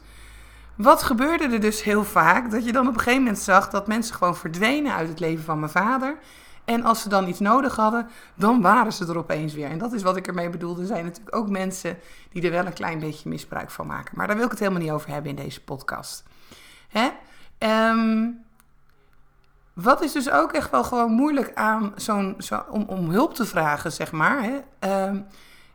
wat 0.75 1.03
gebeurde 1.03 1.45
er 1.45 1.61
dus 1.61 1.83
heel 1.83 2.05
vaak? 2.05 2.51
Dat 2.51 2.65
je 2.65 2.73
dan 2.73 2.89
op 2.89 2.95
een 2.95 2.99
gegeven 2.99 3.23
moment 3.23 3.39
zag 3.39 3.71
dat 3.71 3.87
mensen 3.87 4.15
gewoon 4.15 4.37
verdwenen 4.37 4.95
uit 4.95 5.09
het 5.09 5.21
leven 5.21 5.45
van 5.45 5.59
mijn 5.59 5.73
vader. 5.73 6.19
En 6.65 6.85
als 6.85 7.03
ze 7.03 7.09
dan 7.09 7.29
iets 7.29 7.41
nodig 7.41 7.77
hadden, 7.77 8.09
dan 8.35 8.61
waren 8.61 8.93
ze 8.93 9.07
er 9.07 9.19
opeens 9.19 9.55
weer. 9.55 9.71
En 9.71 9.79
dat 9.79 9.93
is 9.93 10.03
wat 10.03 10.17
ik 10.17 10.27
ermee 10.27 10.51
bedoelde. 10.51 10.81
Er 10.81 10.87
zijn 10.87 11.05
natuurlijk 11.05 11.37
ook 11.37 11.49
mensen 11.49 11.99
die 12.31 12.43
er 12.43 12.51
wel 12.51 12.67
een 12.67 12.73
klein 12.73 12.99
beetje 12.99 13.29
misbruik 13.29 13.71
van 13.71 13.87
maken. 13.87 14.13
Maar 14.17 14.27
daar 14.27 14.37
wil 14.37 14.45
ik 14.45 14.51
het 14.51 14.61
helemaal 14.61 14.83
niet 14.83 14.91
over 14.91 15.11
hebben 15.11 15.31
in 15.31 15.45
deze 15.45 15.65
podcast. 15.65 16.23
Hè? 16.89 17.11
Um, 17.91 18.45
wat 19.73 20.03
is 20.03 20.13
dus 20.13 20.31
ook 20.31 20.53
echt 20.53 20.71
wel 20.71 20.85
gewoon 20.85 21.13
moeilijk 21.13 21.55
aan 21.55 21.93
zo'n, 21.97 22.35
zo, 22.39 22.65
om, 22.71 22.85
om 22.87 23.11
hulp 23.11 23.35
te 23.35 23.47
vragen, 23.47 23.93
zeg 23.93 24.13
maar. 24.13 24.43
Hè? 24.43 24.55
Um, 25.09 25.27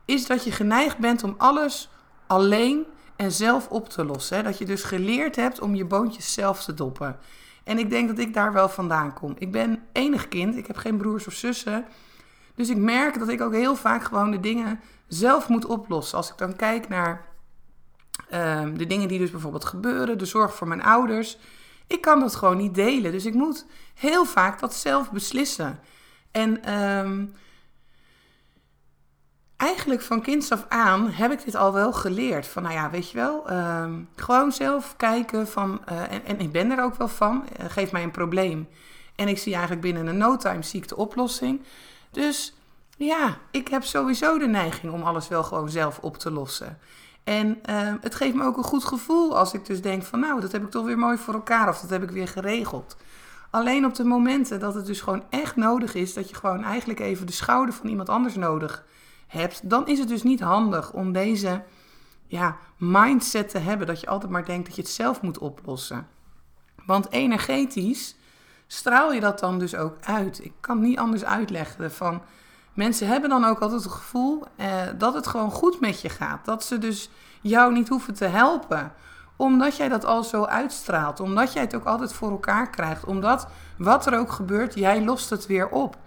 is 0.09 0.25
dat 0.25 0.43
je 0.43 0.51
geneigd 0.51 0.97
bent 0.97 1.23
om 1.23 1.33
alles 1.37 1.89
alleen 2.27 2.85
en 3.15 3.31
zelf 3.31 3.67
op 3.67 3.89
te 3.89 4.05
lossen. 4.05 4.37
Hè? 4.37 4.43
Dat 4.43 4.57
je 4.57 4.65
dus 4.65 4.83
geleerd 4.83 5.35
hebt 5.35 5.59
om 5.59 5.75
je 5.75 5.85
boontjes 5.85 6.33
zelf 6.33 6.63
te 6.63 6.73
doppen. 6.73 7.19
En 7.63 7.77
ik 7.77 7.89
denk 7.89 8.07
dat 8.07 8.19
ik 8.19 8.33
daar 8.33 8.53
wel 8.53 8.69
vandaan 8.69 9.13
kom. 9.13 9.35
Ik 9.37 9.51
ben 9.51 9.83
enig 9.91 10.27
kind, 10.27 10.55
ik 10.55 10.67
heb 10.67 10.77
geen 10.77 10.97
broers 10.97 11.27
of 11.27 11.33
zussen. 11.33 11.85
Dus 12.55 12.69
ik 12.69 12.77
merk 12.77 13.19
dat 13.19 13.29
ik 13.29 13.41
ook 13.41 13.53
heel 13.53 13.75
vaak 13.75 14.03
gewoon 14.03 14.31
de 14.31 14.39
dingen 14.39 14.79
zelf 15.07 15.47
moet 15.47 15.65
oplossen. 15.65 16.17
Als 16.17 16.29
ik 16.29 16.37
dan 16.37 16.55
kijk 16.55 16.87
naar 16.89 17.25
um, 18.33 18.77
de 18.77 18.85
dingen 18.85 19.07
die 19.07 19.19
dus 19.19 19.31
bijvoorbeeld 19.31 19.65
gebeuren, 19.65 20.17
de 20.17 20.25
zorg 20.25 20.55
voor 20.55 20.67
mijn 20.67 20.83
ouders. 20.83 21.37
Ik 21.87 22.01
kan 22.01 22.19
dat 22.19 22.35
gewoon 22.35 22.57
niet 22.57 22.75
delen. 22.75 23.11
Dus 23.11 23.25
ik 23.25 23.33
moet 23.33 23.65
heel 23.93 24.25
vaak 24.25 24.59
dat 24.59 24.73
zelf 24.73 25.11
beslissen. 25.11 25.79
En 26.31 26.73
um, 26.79 27.33
eigenlijk 29.59 30.01
van 30.01 30.21
kinds 30.21 30.51
af 30.51 30.65
aan 30.69 31.09
heb 31.09 31.31
ik 31.31 31.43
dit 31.43 31.55
al 31.55 31.73
wel 31.73 31.93
geleerd. 31.93 32.47
Van 32.47 32.63
nou 32.63 32.75
ja, 32.75 32.89
weet 32.89 33.11
je 33.11 33.17
wel, 33.17 33.51
um, 33.51 34.09
gewoon 34.15 34.51
zelf 34.51 34.93
kijken 34.97 35.47
van, 35.47 35.81
uh, 35.91 36.11
en, 36.11 36.25
en, 36.25 36.39
ik 36.39 36.51
ben 36.51 36.71
er 36.71 36.83
ook 36.83 36.95
wel 36.95 37.07
van, 37.07 37.43
uh, 37.59 37.65
geef 37.69 37.91
mij 37.91 38.03
een 38.03 38.11
probleem. 38.11 38.67
En 39.15 39.27
ik 39.27 39.37
zie 39.37 39.51
eigenlijk 39.51 39.81
binnen 39.81 40.07
een 40.07 40.17
no 40.17 40.37
time 40.37 40.63
zie 40.63 40.81
ik 40.81 40.87
de 40.87 40.95
oplossing. 40.95 41.61
Dus 42.11 42.55
ja, 42.97 43.37
ik 43.51 43.67
heb 43.67 43.83
sowieso 43.83 44.37
de 44.37 44.47
neiging 44.47 44.93
om 44.93 45.03
alles 45.03 45.27
wel 45.27 45.43
gewoon 45.43 45.69
zelf 45.69 45.99
op 45.99 46.17
te 46.17 46.31
lossen. 46.31 46.79
En 47.23 47.47
uh, 47.69 47.93
het 48.01 48.15
geeft 48.15 48.35
me 48.35 48.43
ook 48.43 48.57
een 48.57 48.63
goed 48.63 48.85
gevoel 48.85 49.37
als 49.37 49.53
ik 49.53 49.65
dus 49.65 49.81
denk 49.81 50.03
van 50.03 50.19
nou, 50.19 50.41
dat 50.41 50.51
heb 50.51 50.63
ik 50.63 50.71
toch 50.71 50.85
weer 50.85 50.99
mooi 50.99 51.17
voor 51.17 51.33
elkaar 51.33 51.69
of 51.69 51.79
dat 51.79 51.89
heb 51.89 52.03
ik 52.03 52.11
weer 52.11 52.27
geregeld. 52.27 52.97
Alleen 53.49 53.85
op 53.85 53.95
de 53.95 54.03
momenten 54.03 54.59
dat 54.59 54.73
het 54.73 54.85
dus 54.85 55.01
gewoon 55.01 55.23
echt 55.29 55.55
nodig 55.55 55.93
is, 55.93 56.13
dat 56.13 56.29
je 56.29 56.35
gewoon 56.35 56.63
eigenlijk 56.63 56.99
even 56.99 57.25
de 57.25 57.33
schouder 57.33 57.73
van 57.73 57.89
iemand 57.89 58.09
anders 58.09 58.35
nodig 58.35 58.71
hebt, 58.71 58.87
dan 59.63 59.87
is 59.87 59.99
het 59.99 60.07
dus 60.07 60.23
niet 60.23 60.39
handig 60.39 60.93
om 60.93 61.11
deze 61.11 61.63
ja, 62.27 62.57
mindset 62.77 63.49
te 63.49 63.57
hebben 63.57 63.87
dat 63.87 63.99
je 63.99 64.07
altijd 64.07 64.31
maar 64.31 64.45
denkt 64.45 64.65
dat 64.65 64.75
je 64.75 64.81
het 64.81 64.91
zelf 64.91 65.21
moet 65.21 65.37
oplossen. 65.37 66.07
Want 66.85 67.11
energetisch 67.11 68.15
straal 68.67 69.13
je 69.13 69.19
dat 69.19 69.39
dan 69.39 69.59
dus 69.59 69.75
ook 69.75 69.95
uit. 70.01 70.43
Ik 70.43 70.53
kan 70.59 70.79
niet 70.79 70.97
anders 70.97 71.23
uitleggen 71.23 71.91
van 71.91 72.21
mensen 72.73 73.07
hebben 73.07 73.29
dan 73.29 73.45
ook 73.45 73.59
altijd 73.59 73.83
het 73.83 73.91
gevoel 73.91 74.43
eh, 74.55 74.81
dat 74.97 75.13
het 75.13 75.27
gewoon 75.27 75.51
goed 75.51 75.79
met 75.79 76.01
je 76.01 76.09
gaat. 76.09 76.45
Dat 76.45 76.63
ze 76.63 76.77
dus 76.77 77.09
jou 77.41 77.73
niet 77.73 77.89
hoeven 77.89 78.13
te 78.13 78.25
helpen 78.25 78.93
omdat 79.35 79.77
jij 79.77 79.89
dat 79.89 80.05
al 80.05 80.23
zo 80.23 80.43
uitstraalt. 80.43 81.19
Omdat 81.19 81.53
jij 81.53 81.61
het 81.61 81.75
ook 81.75 81.85
altijd 81.85 82.13
voor 82.13 82.31
elkaar 82.31 82.69
krijgt. 82.69 83.05
Omdat 83.05 83.47
wat 83.77 84.05
er 84.05 84.17
ook 84.17 84.31
gebeurt, 84.31 84.73
jij 84.73 85.03
lost 85.03 85.29
het 85.29 85.45
weer 85.45 85.69
op. 85.69 85.97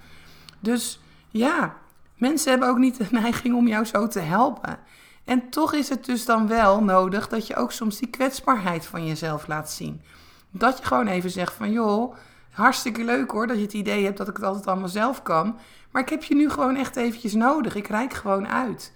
Dus 0.61 1.01
ja, 1.29 1.75
Mensen 2.23 2.51
hebben 2.51 2.69
ook 2.69 2.79
niet 2.79 2.97
de 2.97 3.07
neiging 3.21 3.55
om 3.55 3.69
jou 3.69 3.85
zo 3.85 4.07
te 4.07 4.21
helpen. 4.21 4.79
En 5.25 5.51
toch 5.51 5.73
is 5.73 5.89
het 5.89 6.05
dus 6.05 6.25
dan 6.25 6.47
wel 6.47 6.85
nodig 6.85 7.29
dat 7.29 7.47
je 7.47 7.57
ook 7.57 7.73
soms 7.73 7.99
die 7.99 8.09
kwetsbaarheid 8.09 8.87
van 8.87 9.07
jezelf 9.07 9.47
laat 9.47 9.71
zien. 9.71 10.03
Dat 10.51 10.79
je 10.79 10.85
gewoon 10.85 11.07
even 11.07 11.31
zegt 11.31 11.53
van 11.53 11.73
joh, 11.73 12.15
Hartstikke 12.51 13.05
leuk 13.05 13.31
hoor, 13.31 13.47
dat 13.47 13.57
je 13.57 13.63
het 13.63 13.73
idee 13.73 14.05
hebt 14.05 14.17
dat 14.17 14.29
ik 14.29 14.37
het 14.37 14.45
altijd 14.45 14.67
allemaal 14.67 14.89
zelf 14.89 15.23
kan. 15.23 15.59
Maar 15.91 16.03
ik 16.03 16.09
heb 16.09 16.23
je 16.23 16.35
nu 16.35 16.51
gewoon 16.51 16.77
echt 16.77 16.97
eventjes 16.97 17.35
nodig. 17.35 17.75
Ik 17.75 17.87
reik 17.87 18.15
gewoon 18.15 18.49
uit. 18.49 18.93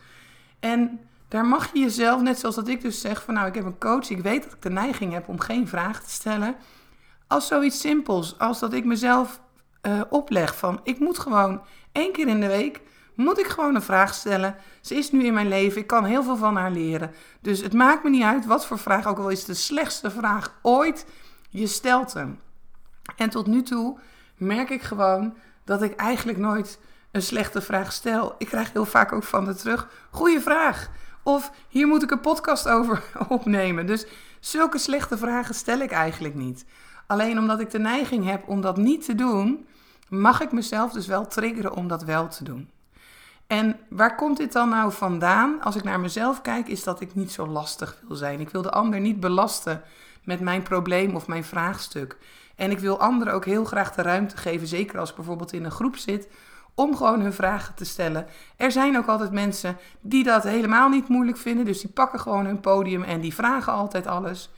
En 0.61 1.01
daar 1.29 1.47
mag 1.47 1.73
je 1.73 1.81
jezelf, 1.81 2.23
net 2.23 2.39
zoals 2.39 2.55
dat 2.55 2.69
ik 2.69 2.81
dus 2.81 3.01
zeg 3.01 3.23
van 3.23 3.35
nou, 3.35 3.47
ik 3.47 3.55
heb 3.55 3.65
een 3.65 3.79
coach. 3.79 4.11
Ik 4.11 4.21
weet 4.21 4.43
dat 4.43 4.53
ik 4.53 4.63
de 4.63 4.71
neiging 4.71 5.13
heb 5.13 5.29
om 5.29 5.41
geen 5.41 5.69
vragen 5.69 6.05
te 6.05 6.11
stellen. 6.11 6.57
Als 7.27 7.47
zoiets 7.47 7.81
simpels, 7.81 8.39
als 8.39 8.59
dat 8.59 8.73
ik 8.73 8.85
mezelf 8.85 9.41
uh, 9.83 10.01
opleg 10.09 10.57
van 10.57 10.81
ik 10.83 10.99
moet 10.99 11.19
gewoon 11.19 11.63
één 11.93 12.13
keer 12.13 12.29
in 12.29 12.41
de 12.41 12.47
week 12.47 12.81
moet 13.17 13.39
ik 13.39 13.47
gewoon 13.47 13.75
een 13.75 13.83
vraag 13.83 14.15
stellen. 14.15 14.57
Ze 14.81 14.95
is 14.95 15.11
nu 15.11 15.25
in 15.25 15.35
mijn 15.35 15.49
leven, 15.49 15.81
ik 15.81 15.87
kan 15.87 16.05
heel 16.05 16.23
veel 16.23 16.37
van 16.37 16.57
haar 16.57 16.71
leren. 16.71 17.11
Dus 17.41 17.61
het 17.61 17.73
maakt 17.73 18.05
me 18.05 18.11
niet 18.11 18.23
uit 18.23 18.47
wat 18.47 18.67
voor 18.67 18.79
vraag, 18.79 19.07
ook 19.07 19.19
al 19.19 19.29
is 19.29 19.39
het 19.39 19.47
de 19.47 19.55
slechtste 19.55 20.11
vraag 20.11 20.55
ooit, 20.63 21.07
je 21.49 21.67
stelt 21.67 22.13
hem. 22.13 22.41
En 23.17 23.31
tot 23.31 23.47
nu 23.47 23.63
toe 23.63 23.99
merk 24.37 24.71
ik 24.71 24.83
gewoon 24.83 25.37
dat 25.65 25.83
ik 25.83 25.95
eigenlijk 25.95 26.39
nooit 26.39 26.79
een 27.11 27.23
slechte 27.23 27.61
vraag 27.61 27.93
stel. 27.93 28.35
Ik 28.39 28.47
krijg 28.47 28.73
heel 28.73 28.85
vaak 28.85 29.13
ook 29.13 29.23
van 29.23 29.45
de 29.45 29.55
terug, 29.55 29.89
goede 30.11 30.41
vraag. 30.41 30.91
Of 31.23 31.53
hier 31.69 31.87
moet 31.87 32.03
ik 32.03 32.11
een 32.11 32.21
podcast 32.21 32.69
over 32.69 33.03
opnemen. 33.29 33.87
Dus 33.87 34.07
zulke 34.41 34.79
slechte 34.79 35.19
vragen 35.19 35.55
stel 35.55 35.79
ik 35.79 35.91
eigenlijk 35.91 36.35
niet. 36.35 36.65
Alleen 37.07 37.39
omdat 37.39 37.61
ik 37.61 37.71
de 37.71 37.79
neiging 37.79 38.25
heb 38.25 38.49
om 38.49 38.61
dat 38.61 38.77
niet 38.77 39.05
te 39.05 39.15
doen, 39.15 39.67
mag 40.09 40.41
ik 40.41 40.53
mezelf 40.53 40.93
dus 40.93 41.07
wel 41.07 41.27
triggeren 41.27 41.75
om 41.75 41.89
dat 41.89 42.05
wel 42.05 42.29
te 42.29 42.45
doen. 42.45 42.71
En 43.47 43.79
waar 43.89 44.15
komt 44.15 44.37
dit 44.37 44.53
dan 44.53 44.69
nou 44.69 44.93
vandaan? 44.93 45.63
Als 45.63 45.77
ik 45.77 45.85
naar 45.85 46.01
mezelf 46.01 46.43
kijk, 46.43 46.69
is 46.69 46.85
dat 46.85 47.01
ik 47.01 47.15
niet 47.15 47.33
zo 47.33 47.47
lastig 47.47 48.03
wil 48.09 48.17
zijn. 48.17 48.41
Ik 48.41 48.51
wil 48.51 48.63
de 48.63 48.71
ander 48.71 49.01
niet 49.01 49.21
belasten 49.21 49.83
met 50.25 50.41
mijn 50.41 50.63
probleem 50.63 51.15
of 51.15 51.27
mijn 51.27 51.45
vraagstuk. 51.45 52.17
En 52.57 52.71
ik 52.71 52.79
wil 52.79 53.01
anderen 53.01 53.33
ook 53.33 53.45
heel 53.45 53.65
graag 53.65 53.95
de 53.95 54.03
ruimte 54.03 54.37
geven, 54.37 54.67
zeker 54.67 54.99
als 54.99 55.11
ik 55.11 55.17
bijvoorbeeld 55.17 55.53
in 55.53 55.65
een 55.65 55.71
groep 55.71 55.97
zit, 55.97 56.29
om 56.75 56.97
gewoon 56.97 57.21
hun 57.21 57.33
vragen 57.33 57.75
te 57.75 57.85
stellen. 57.85 58.27
Er 58.57 58.73
zijn 58.73 58.97
ook 58.97 59.07
altijd 59.07 59.31
mensen 59.31 59.77
die 60.01 60.25
dat 60.25 60.43
helemaal 60.43 60.89
niet 60.89 61.09
moeilijk 61.09 61.39
vinden, 61.39 61.65
dus 61.65 61.81
die 61.81 61.91
pakken 61.91 62.21
gewoon 62.21 62.47
hun 62.47 62.61
podium 62.61 63.03
en 63.03 63.21
die 63.21 63.35
vragen 63.35 63.73
altijd 63.73 64.07
alles. 64.07 64.51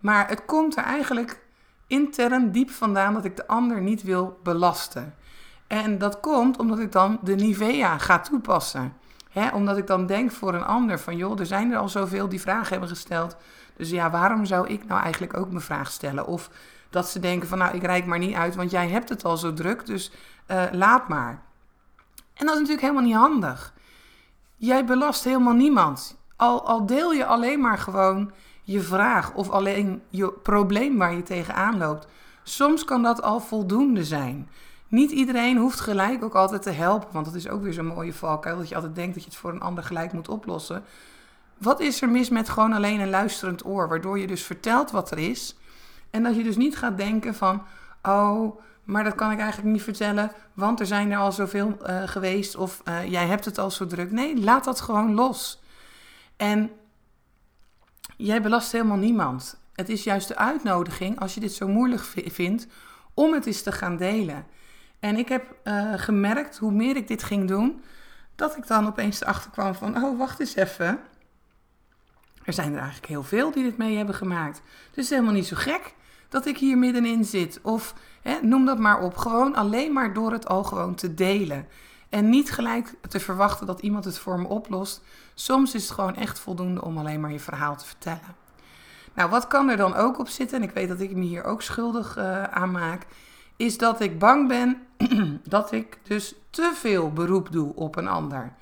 Maar 0.00 0.28
het 0.28 0.44
komt 0.44 0.76
er 0.76 0.84
eigenlijk 0.84 1.40
intern 1.86 2.52
diep 2.52 2.70
vandaan 2.70 3.14
dat 3.14 3.24
ik 3.24 3.36
de 3.36 3.46
ander 3.46 3.80
niet 3.80 4.02
wil 4.02 4.38
belasten. 4.42 5.14
En 5.68 5.98
dat 5.98 6.20
komt 6.20 6.58
omdat 6.58 6.78
ik 6.78 6.92
dan 6.92 7.18
de 7.22 7.34
Nivea 7.34 7.98
ga 7.98 8.18
toepassen. 8.18 8.92
Omdat 9.52 9.76
ik 9.76 9.86
dan 9.86 10.06
denk 10.06 10.32
voor 10.32 10.54
een 10.54 10.64
ander 10.64 10.98
van 10.98 11.16
joh, 11.16 11.40
er 11.40 11.46
zijn 11.46 11.72
er 11.72 11.78
al 11.78 11.88
zoveel 11.88 12.28
die 12.28 12.40
vragen 12.40 12.70
hebben 12.70 12.88
gesteld. 12.88 13.36
Dus 13.76 13.90
ja, 13.90 14.10
waarom 14.10 14.44
zou 14.44 14.68
ik 14.68 14.86
nou 14.86 15.02
eigenlijk 15.02 15.36
ook 15.36 15.50
mijn 15.50 15.60
vraag 15.60 15.90
stellen? 15.90 16.26
Of 16.26 16.50
dat 16.90 17.08
ze 17.08 17.20
denken 17.20 17.48
van 17.48 17.58
nou, 17.58 17.74
ik 17.74 17.82
reik 17.82 18.06
maar 18.06 18.18
niet 18.18 18.34
uit, 18.34 18.54
want 18.54 18.70
jij 18.70 18.88
hebt 18.88 19.08
het 19.08 19.24
al 19.24 19.36
zo 19.36 19.52
druk, 19.52 19.86
dus 19.86 20.12
uh, 20.48 20.62
laat 20.72 21.08
maar. 21.08 21.42
En 22.34 22.46
dat 22.46 22.54
is 22.54 22.60
natuurlijk 22.60 22.80
helemaal 22.80 23.02
niet 23.02 23.14
handig. 23.14 23.74
Jij 24.56 24.84
belast 24.84 25.24
helemaal 25.24 25.54
niemand. 25.54 26.18
Al, 26.36 26.66
al 26.66 26.86
deel 26.86 27.12
je 27.12 27.26
alleen 27.26 27.60
maar 27.60 27.78
gewoon 27.78 28.32
je 28.62 28.80
vraag 28.80 29.32
of 29.32 29.50
alleen 29.50 30.02
je 30.08 30.32
probleem 30.32 30.98
waar 30.98 31.14
je 31.14 31.22
tegenaan 31.22 31.78
loopt. 31.78 32.06
Soms 32.42 32.84
kan 32.84 33.02
dat 33.02 33.22
al 33.22 33.40
voldoende 33.40 34.04
zijn. 34.04 34.48
Niet 34.88 35.10
iedereen 35.10 35.56
hoeft 35.56 35.80
gelijk 35.80 36.24
ook 36.24 36.34
altijd 36.34 36.62
te 36.62 36.70
helpen, 36.70 37.12
want 37.12 37.24
dat 37.24 37.34
is 37.34 37.48
ook 37.48 37.62
weer 37.62 37.72
zo'n 37.72 37.86
mooie 37.86 38.14
valkuil 38.14 38.56
dat 38.56 38.68
je 38.68 38.74
altijd 38.74 38.94
denkt 38.94 39.14
dat 39.14 39.24
je 39.24 39.30
het 39.30 39.38
voor 39.38 39.52
een 39.52 39.60
ander 39.60 39.84
gelijk 39.84 40.12
moet 40.12 40.28
oplossen. 40.28 40.84
Wat 41.58 41.80
is 41.80 42.02
er 42.02 42.08
mis 42.08 42.28
met 42.28 42.48
gewoon 42.48 42.72
alleen 42.72 43.00
een 43.00 43.10
luisterend 43.10 43.64
oor, 43.64 43.88
waardoor 43.88 44.18
je 44.18 44.26
dus 44.26 44.42
vertelt 44.42 44.90
wat 44.90 45.10
er 45.10 45.18
is 45.18 45.56
en 46.10 46.22
dat 46.22 46.36
je 46.36 46.42
dus 46.42 46.56
niet 46.56 46.76
gaat 46.78 46.96
denken 46.96 47.34
van, 47.34 47.62
oh, 48.02 48.60
maar 48.84 49.04
dat 49.04 49.14
kan 49.14 49.30
ik 49.30 49.38
eigenlijk 49.38 49.72
niet 49.72 49.82
vertellen, 49.82 50.32
want 50.52 50.80
er 50.80 50.86
zijn 50.86 51.10
er 51.10 51.18
al 51.18 51.32
zoveel 51.32 51.76
uh, 51.82 52.02
geweest 52.04 52.56
of 52.56 52.82
uh, 52.84 53.10
jij 53.10 53.26
hebt 53.26 53.44
het 53.44 53.58
al 53.58 53.70
zo 53.70 53.86
druk. 53.86 54.10
Nee, 54.10 54.40
laat 54.40 54.64
dat 54.64 54.80
gewoon 54.80 55.14
los. 55.14 55.62
En 56.36 56.70
jij 58.16 58.42
belast 58.42 58.72
helemaal 58.72 58.96
niemand. 58.96 59.60
Het 59.72 59.88
is 59.88 60.04
juist 60.04 60.28
de 60.28 60.36
uitnodiging, 60.36 61.20
als 61.20 61.34
je 61.34 61.40
dit 61.40 61.52
zo 61.52 61.68
moeilijk 61.68 62.02
vindt, 62.26 62.66
om 63.14 63.32
het 63.32 63.46
eens 63.46 63.62
te 63.62 63.72
gaan 63.72 63.96
delen. 63.96 64.46
En 65.00 65.16
ik 65.16 65.28
heb 65.28 65.54
uh, 65.64 65.92
gemerkt, 65.96 66.58
hoe 66.58 66.72
meer 66.72 66.96
ik 66.96 67.08
dit 67.08 67.22
ging 67.22 67.48
doen, 67.48 67.82
dat 68.34 68.56
ik 68.56 68.66
dan 68.66 68.86
opeens 68.86 69.22
erachter 69.22 69.50
kwam 69.50 69.74
van, 69.74 70.04
oh, 70.04 70.18
wacht 70.18 70.40
eens 70.40 70.54
even. 70.54 70.98
Er 72.44 72.52
zijn 72.52 72.72
er 72.72 72.78
eigenlijk 72.78 73.06
heel 73.06 73.22
veel 73.22 73.50
die 73.50 73.62
dit 73.62 73.76
mee 73.76 73.96
hebben 73.96 74.14
gemaakt. 74.14 74.56
Dus 74.64 74.88
het 74.90 74.98
is 74.98 75.10
helemaal 75.10 75.32
niet 75.32 75.46
zo 75.46 75.56
gek 75.56 75.94
dat 76.28 76.46
ik 76.46 76.58
hier 76.58 76.78
middenin 76.78 77.24
zit. 77.24 77.60
Of 77.62 77.94
hè, 78.22 78.38
noem 78.42 78.64
dat 78.64 78.78
maar 78.78 79.00
op. 79.00 79.16
Gewoon 79.16 79.54
alleen 79.54 79.92
maar 79.92 80.14
door 80.14 80.32
het 80.32 80.48
al 80.48 80.64
gewoon 80.64 80.94
te 80.94 81.14
delen. 81.14 81.66
En 82.08 82.28
niet 82.28 82.52
gelijk 82.52 82.94
te 83.08 83.20
verwachten 83.20 83.66
dat 83.66 83.80
iemand 83.80 84.04
het 84.04 84.18
voor 84.18 84.40
me 84.40 84.48
oplost. 84.48 85.02
Soms 85.34 85.74
is 85.74 85.82
het 85.82 85.92
gewoon 85.92 86.16
echt 86.16 86.38
voldoende 86.38 86.84
om 86.84 86.98
alleen 86.98 87.20
maar 87.20 87.32
je 87.32 87.40
verhaal 87.40 87.76
te 87.76 87.86
vertellen. 87.86 88.36
Nou, 89.14 89.30
wat 89.30 89.46
kan 89.46 89.68
er 89.68 89.76
dan 89.76 89.94
ook 89.94 90.18
op 90.18 90.28
zitten? 90.28 90.58
En 90.58 90.68
ik 90.68 90.74
weet 90.74 90.88
dat 90.88 91.00
ik 91.00 91.14
me 91.14 91.24
hier 91.24 91.44
ook 91.44 91.62
schuldig 91.62 92.16
uh, 92.18 92.42
aan 92.42 92.70
maak 92.70 93.06
is 93.58 93.78
dat 93.78 94.00
ik 94.00 94.18
bang 94.18 94.48
ben 94.48 94.86
dat 95.44 95.72
ik 95.72 95.98
dus 96.02 96.34
te 96.50 96.72
veel 96.74 97.12
beroep 97.12 97.52
doe 97.52 97.74
op 97.74 97.96
een 97.96 98.08
ander. 98.08 98.52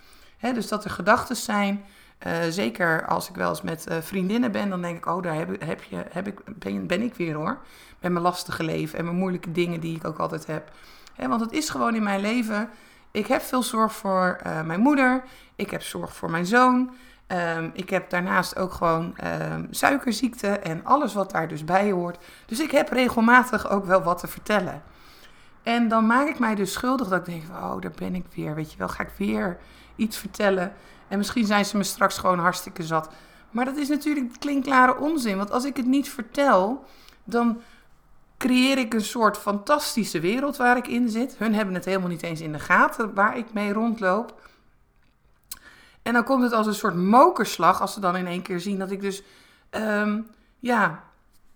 dus 0.40 0.68
dat 0.68 0.84
er 0.84 0.90
gedachten 0.90 1.36
zijn, 1.36 1.84
uh, 2.26 2.32
zeker 2.48 3.06
als 3.06 3.28
ik 3.28 3.36
wel 3.36 3.48
eens 3.48 3.62
met 3.62 3.86
uh, 3.88 3.96
vriendinnen 4.00 4.52
ben, 4.52 4.68
dan 4.68 4.82
denk 4.82 4.96
ik, 4.96 5.06
oh, 5.06 5.22
daar 5.22 5.34
heb, 5.34 5.82
je, 5.82 6.04
heb 6.10 6.26
ik, 6.26 6.40
ben, 6.58 6.86
ben, 6.86 7.02
ik 7.02 7.14
weer 7.14 7.34
hoor. 7.34 7.58
Met 8.00 8.12
mijn 8.12 8.24
lastige 8.24 8.62
leven 8.62 8.98
en 8.98 9.04
mijn 9.04 9.16
moeilijke 9.16 9.52
dingen 9.52 9.80
die 9.80 9.96
ik 9.96 10.04
ook 10.04 10.18
altijd 10.18 10.46
heb. 10.46 10.70
want 11.16 11.40
het 11.40 11.52
is 11.52 11.68
gewoon 11.68 11.94
in 11.94 12.02
mijn 12.02 12.20
leven, 12.20 12.68
ik 13.10 13.26
heb 13.26 13.42
veel 13.42 13.62
zorg 13.62 13.92
voor 13.92 14.40
uh, 14.46 14.62
mijn 14.62 14.80
moeder, 14.80 15.24
ik 15.56 15.70
heb 15.70 15.82
zorg 15.82 16.16
voor 16.16 16.30
mijn 16.30 16.46
zoon. 16.46 16.94
Um, 17.32 17.70
ik 17.74 17.90
heb 17.90 18.10
daarnaast 18.10 18.56
ook 18.56 18.72
gewoon 18.72 19.16
um, 19.52 19.66
suikerziekte 19.70 20.48
en 20.48 20.84
alles 20.84 21.14
wat 21.14 21.30
daar 21.30 21.48
dus 21.48 21.64
bij 21.64 21.90
hoort. 21.90 22.18
Dus 22.46 22.60
ik 22.60 22.70
heb 22.70 22.88
regelmatig 22.88 23.70
ook 23.70 23.84
wel 23.84 24.02
wat 24.02 24.18
te 24.18 24.26
vertellen. 24.26 24.82
En 25.62 25.88
dan 25.88 26.06
maak 26.06 26.28
ik 26.28 26.38
mij 26.38 26.54
dus 26.54 26.72
schuldig 26.72 27.08
dat 27.08 27.18
ik 27.18 27.34
denk, 27.34 27.42
oh, 27.50 27.80
daar 27.80 27.94
ben 27.98 28.14
ik 28.14 28.24
weer. 28.34 28.54
Weet 28.54 28.72
je 28.72 28.78
wel, 28.78 28.88
ga 28.88 29.02
ik 29.02 29.12
weer 29.16 29.58
iets 29.96 30.16
vertellen. 30.16 30.72
En 31.08 31.18
misschien 31.18 31.46
zijn 31.46 31.64
ze 31.64 31.76
me 31.76 31.82
straks 31.82 32.18
gewoon 32.18 32.38
hartstikke 32.38 32.82
zat. 32.82 33.10
Maar 33.50 33.64
dat 33.64 33.76
is 33.76 33.88
natuurlijk 33.88 34.38
klinkklare 34.38 34.96
onzin. 34.96 35.36
Want 35.36 35.50
als 35.50 35.64
ik 35.64 35.76
het 35.76 35.86
niet 35.86 36.08
vertel, 36.08 36.84
dan 37.24 37.60
creëer 38.38 38.78
ik 38.78 38.94
een 38.94 39.04
soort 39.04 39.38
fantastische 39.38 40.20
wereld 40.20 40.56
waar 40.56 40.76
ik 40.76 40.86
in 40.86 41.08
zit. 41.08 41.36
Hun 41.38 41.54
hebben 41.54 41.74
het 41.74 41.84
helemaal 41.84 42.08
niet 42.08 42.22
eens 42.22 42.40
in 42.40 42.52
de 42.52 42.58
gaten 42.58 43.14
waar 43.14 43.36
ik 43.38 43.52
mee 43.52 43.72
rondloop. 43.72 44.40
En 46.06 46.12
dan 46.12 46.24
komt 46.24 46.42
het 46.42 46.52
als 46.52 46.66
een 46.66 46.74
soort 46.74 46.94
mokerslag 46.94 47.80
als 47.80 47.92
ze 47.92 48.00
dan 48.00 48.16
in 48.16 48.26
één 48.26 48.42
keer 48.42 48.60
zien 48.60 48.78
dat 48.78 48.90
ik 48.90 49.00
dus 49.00 49.22
um, 49.70 50.26
ja, 50.58 51.02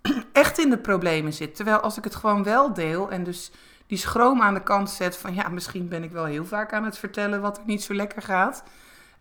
echt 0.33 0.59
in 0.59 0.71
de 0.71 0.79
problemen 0.79 1.33
zit. 1.33 1.57
Terwijl 1.57 1.79
als 1.79 1.99
ik 1.99 2.05
het 2.05 2.15
gewoon 2.15 2.43
wel 2.43 2.73
deel 2.73 3.11
en 3.11 3.25
dus 3.25 3.51
die 3.87 3.99
schroom 3.99 4.43
aan 4.43 4.55
de 4.55 4.63
kant 4.63 4.91
zet 4.91 5.17
van 5.17 5.35
ja, 5.35 5.49
misschien 5.49 5.89
ben 5.89 6.03
ik 6.03 6.11
wel 6.11 6.25
heel 6.25 6.45
vaak 6.45 6.73
aan 6.73 6.85
het 6.85 6.99
vertellen 6.99 7.41
wat 7.41 7.57
er 7.57 7.63
niet 7.67 7.83
zo 7.83 7.95
lekker 7.95 8.23
gaat. 8.23 8.63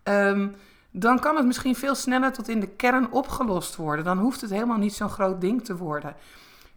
Um, 0.03 0.55
dan 0.91 1.19
kan 1.19 1.35
het 1.35 1.45
misschien 1.45 1.75
veel 1.75 1.95
sneller 1.95 2.31
tot 2.31 2.47
in 2.47 2.59
de 2.59 2.69
kern 2.69 3.11
opgelost 3.11 3.75
worden. 3.75 4.05
Dan 4.05 4.17
hoeft 4.17 4.41
het 4.41 4.49
helemaal 4.49 4.77
niet 4.77 4.93
zo'n 4.93 5.09
groot 5.09 5.41
ding 5.41 5.65
te 5.65 5.77
worden. 5.77 6.15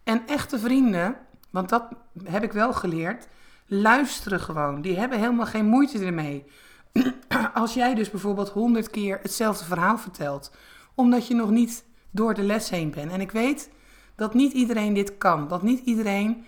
En 0.05 0.23
echte 0.27 0.59
vrienden, 0.59 1.17
want 1.51 1.69
dat 1.69 1.89
heb 2.25 2.43
ik 2.43 2.53
wel 2.53 2.73
geleerd, 2.73 3.29
luisteren 3.67 4.41
gewoon. 4.41 4.81
Die 4.83 4.99
hebben 4.99 5.19
helemaal 5.19 5.47
geen 5.47 5.67
moeite 5.67 6.05
ermee. 6.05 6.47
als 7.55 7.75
jij 7.75 7.95
dus 7.95 8.11
bijvoorbeeld 8.11 8.49
honderd 8.49 8.91
keer 8.91 9.19
hetzelfde 9.23 9.65
verhaal 9.65 9.99
vertelt, 9.99 10.51
omdat 10.95 11.27
je 11.27 11.35
nog 11.35 11.51
niet 11.51 11.85
door 12.11 12.35
de 12.35 12.43
les 12.43 12.71
heen 12.71 12.91
bent. 12.91 13.13
En 13.13 13.21
ik 13.21 13.31
weet 13.31 13.71
dat 14.15 14.35
niet 14.35 14.53
iedereen 14.53 14.95
dit 14.95 15.19
kan. 15.19 15.49
Dat 15.49 15.63
niet 15.63 15.85
iedereen. 15.85 16.45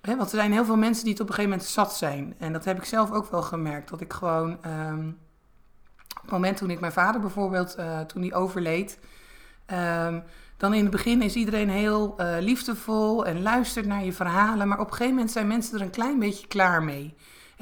Hè, 0.00 0.16
want 0.16 0.30
er 0.30 0.38
zijn 0.38 0.52
heel 0.52 0.64
veel 0.64 0.76
mensen 0.76 1.04
die 1.04 1.12
het 1.12 1.22
op 1.22 1.28
een 1.28 1.34
gegeven 1.34 1.56
moment 1.56 1.70
zat 1.70 1.96
zijn. 1.96 2.34
En 2.38 2.52
dat 2.52 2.64
heb 2.64 2.78
ik 2.78 2.84
zelf 2.84 3.12
ook 3.12 3.30
wel 3.30 3.42
gemerkt. 3.42 3.90
Dat 3.90 4.00
ik 4.00 4.12
gewoon. 4.12 4.58
Um, 4.66 5.18
op 6.16 6.22
het 6.22 6.30
moment 6.30 6.56
toen 6.56 6.70
ik 6.70 6.80
mijn 6.80 6.92
vader 6.92 7.20
bijvoorbeeld. 7.20 7.78
Uh, 7.78 8.00
toen 8.00 8.22
hij 8.22 8.34
overleed. 8.34 8.98
Um, 9.66 10.22
dan 10.56 10.74
in 10.74 10.82
het 10.82 10.90
begin 10.90 11.22
is 11.22 11.34
iedereen 11.34 11.70
heel 11.70 12.14
uh, 12.20 12.36
liefdevol 12.40 13.26
en 13.26 13.42
luistert 13.42 13.86
naar 13.86 14.04
je 14.04 14.12
verhalen. 14.12 14.68
Maar 14.68 14.78
op 14.78 14.86
een 14.86 14.92
gegeven 14.92 15.14
moment 15.14 15.32
zijn 15.32 15.46
mensen 15.46 15.74
er 15.74 15.84
een 15.84 15.90
klein 15.90 16.18
beetje 16.18 16.46
klaar 16.46 16.82
mee. 16.82 17.14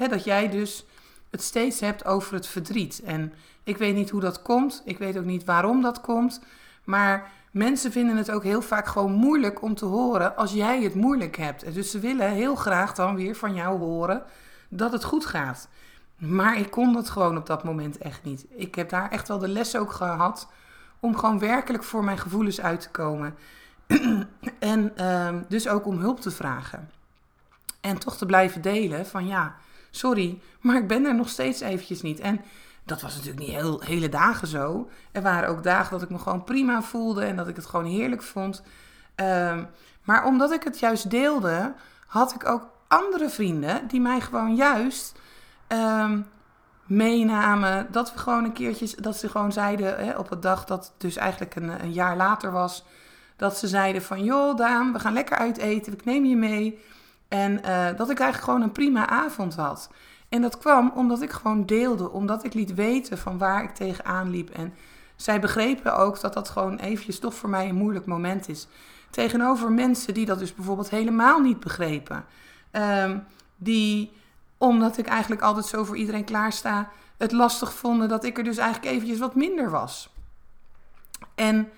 Dat 0.09 0.23
jij 0.23 0.49
dus 0.49 0.85
het 1.31 1.43
steeds 1.43 1.79
hebt 1.79 2.05
over 2.05 2.33
het 2.33 2.47
verdriet. 2.47 3.01
En 3.05 3.33
ik 3.63 3.77
weet 3.77 3.95
niet 3.95 4.09
hoe 4.09 4.21
dat 4.21 4.41
komt. 4.41 4.81
Ik 4.85 4.97
weet 4.97 5.17
ook 5.17 5.25
niet 5.25 5.45
waarom 5.45 5.81
dat 5.81 6.01
komt. 6.01 6.41
Maar 6.83 7.31
mensen 7.51 7.91
vinden 7.91 8.17
het 8.17 8.31
ook 8.31 8.43
heel 8.43 8.61
vaak 8.61 8.87
gewoon 8.87 9.11
moeilijk 9.11 9.61
om 9.61 9.75
te 9.75 9.85
horen 9.85 10.35
als 10.35 10.53
jij 10.53 10.83
het 10.83 10.95
moeilijk 10.95 11.37
hebt. 11.37 11.63
En 11.63 11.73
dus 11.73 11.91
ze 11.91 11.99
willen 11.99 12.31
heel 12.31 12.55
graag 12.55 12.93
dan 12.93 13.15
weer 13.15 13.35
van 13.35 13.53
jou 13.53 13.79
horen 13.79 14.23
dat 14.69 14.91
het 14.91 15.03
goed 15.03 15.25
gaat. 15.25 15.67
Maar 16.17 16.57
ik 16.57 16.71
kon 16.71 16.93
dat 16.93 17.09
gewoon 17.09 17.37
op 17.37 17.45
dat 17.45 17.63
moment 17.63 17.97
echt 17.97 18.23
niet. 18.23 18.45
Ik 18.49 18.75
heb 18.75 18.89
daar 18.89 19.09
echt 19.09 19.27
wel 19.27 19.39
de 19.39 19.47
les 19.47 19.75
ook 19.75 19.91
gehad 19.91 20.47
om 20.99 21.17
gewoon 21.17 21.39
werkelijk 21.39 21.83
voor 21.83 22.03
mijn 22.03 22.17
gevoelens 22.17 22.61
uit 22.61 22.81
te 22.81 22.89
komen. 22.89 23.35
en 24.59 24.93
uh, 24.97 25.29
dus 25.47 25.67
ook 25.67 25.85
om 25.85 25.97
hulp 25.97 26.19
te 26.19 26.31
vragen. 26.31 26.89
En 27.81 27.99
toch 27.99 28.17
te 28.17 28.25
blijven 28.25 28.61
delen 28.61 29.05
van 29.05 29.27
ja, 29.27 29.55
sorry, 29.91 30.41
maar 30.59 30.75
ik 30.75 30.87
ben 30.87 31.05
er 31.05 31.15
nog 31.15 31.29
steeds 31.29 31.59
eventjes 31.59 32.01
niet. 32.01 32.19
En 32.19 32.41
dat 32.83 33.01
was 33.01 33.15
natuurlijk 33.15 33.45
niet 33.45 33.55
heel, 33.55 33.81
hele 33.81 34.09
dagen 34.09 34.47
zo. 34.47 34.89
Er 35.11 35.21
waren 35.21 35.49
ook 35.49 35.63
dagen 35.63 35.91
dat 35.91 36.01
ik 36.01 36.09
me 36.09 36.17
gewoon 36.17 36.43
prima 36.43 36.81
voelde 36.81 37.23
en 37.23 37.35
dat 37.35 37.47
ik 37.47 37.55
het 37.55 37.65
gewoon 37.65 37.85
heerlijk 37.85 38.23
vond. 38.23 38.63
Ehm, 39.15 39.63
maar 40.03 40.25
omdat 40.25 40.51
ik 40.51 40.63
het 40.63 40.79
juist 40.79 41.09
deelde, 41.09 41.73
had 42.07 42.33
ik 42.33 42.45
ook 42.45 42.69
andere 42.87 43.29
vrienden 43.29 43.87
die 43.87 44.01
mij 44.01 44.21
gewoon 44.21 44.55
juist 44.55 45.19
um, 45.67 46.25
meenamen. 46.85 47.87
Dat 47.91 48.13
we 48.13 48.19
gewoon 48.19 48.43
een 48.43 48.53
keertje, 48.53 49.01
dat 49.01 49.17
ze 49.17 49.29
gewoon 49.29 49.51
zeiden 49.51 50.05
hè, 50.05 50.17
op 50.17 50.29
het 50.29 50.41
dag 50.41 50.65
dat 50.65 50.85
het 50.85 51.01
dus 51.01 51.15
eigenlijk 51.15 51.55
een, 51.55 51.83
een, 51.83 51.93
jaar 51.93 52.15
later 52.15 52.51
was. 52.51 52.85
Dat 53.35 53.57
ze 53.57 53.67
zeiden 53.67 54.01
van 54.01 54.23
joh 54.23 54.57
Daan, 54.57 54.93
we 54.93 54.99
gaan 54.99 55.13
lekker 55.13 55.37
uit 55.37 55.57
eten, 55.57 55.93
ik 55.93 56.05
neem 56.05 56.25
je 56.25 56.35
mee. 56.35 56.79
En 57.31 57.51
uh, 57.51 57.85
dat 57.97 58.09
ik 58.09 58.19
eigenlijk 58.19 58.43
gewoon 58.43 58.61
een 58.61 58.71
prima 58.71 59.07
avond 59.07 59.55
had. 59.55 59.89
En 60.29 60.41
dat 60.41 60.57
kwam 60.57 60.91
omdat 60.95 61.21
ik 61.21 61.31
gewoon 61.31 61.65
deelde, 61.65 62.11
omdat 62.11 62.43
ik 62.43 62.53
liet 62.53 62.73
weten 62.73 63.17
van 63.17 63.37
waar 63.37 63.63
ik 63.63 63.75
tegenaan 63.75 64.29
liep. 64.29 64.49
En 64.49 64.73
zij 65.15 65.39
begrepen 65.39 65.97
ook 65.97 66.21
dat 66.21 66.33
dat 66.33 66.49
gewoon 66.49 66.77
eventjes 66.77 67.19
toch 67.19 67.33
voor 67.33 67.49
mij 67.49 67.69
een 67.69 67.75
moeilijk 67.75 68.05
moment 68.05 68.49
is. 68.49 68.67
Tegenover 69.09 69.71
mensen 69.71 70.13
die 70.13 70.25
dat 70.25 70.39
dus 70.39 70.55
bijvoorbeeld 70.55 70.89
helemaal 70.89 71.39
niet 71.39 71.59
begrepen. 71.59 72.25
Um, 72.71 73.23
die, 73.57 74.11
omdat 74.57 74.97
ik 74.97 75.07
eigenlijk 75.07 75.41
altijd 75.41 75.65
zo 75.65 75.83
voor 75.83 75.97
iedereen 75.97 76.25
klaarsta, 76.25 76.89
het 77.17 77.31
lastig 77.31 77.73
vonden 77.73 78.09
dat 78.09 78.23
ik 78.23 78.37
er 78.37 78.43
dus 78.43 78.57
eigenlijk 78.57 78.93
eventjes 78.93 79.19
wat 79.19 79.35
minder 79.35 79.69
was. 79.69 80.13
En 81.35 81.69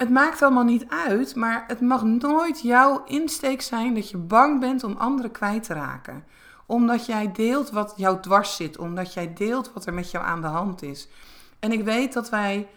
het 0.00 0.10
maakt 0.10 0.42
allemaal 0.42 0.64
niet 0.64 0.84
uit, 0.88 1.34
maar 1.34 1.64
het 1.66 1.80
mag 1.80 2.02
nooit 2.02 2.60
jouw 2.60 3.04
insteek 3.04 3.62
zijn 3.62 3.94
dat 3.94 4.10
je 4.10 4.16
bang 4.16 4.60
bent 4.60 4.84
om 4.84 4.96
anderen 4.96 5.30
kwijt 5.30 5.62
te 5.62 5.74
raken. 5.74 6.24
Omdat 6.66 7.06
jij 7.06 7.32
deelt 7.32 7.70
wat 7.70 7.92
jou 7.96 8.20
dwars 8.20 8.56
zit, 8.56 8.78
omdat 8.78 9.14
jij 9.14 9.32
deelt 9.32 9.72
wat 9.72 9.86
er 9.86 9.94
met 9.94 10.10
jou 10.10 10.24
aan 10.24 10.40
de 10.40 10.46
hand 10.46 10.82
is. 10.82 11.08
En 11.58 11.72
ik 11.72 11.84
weet 11.84 12.12
dat 12.12 12.30
wij 12.30 12.68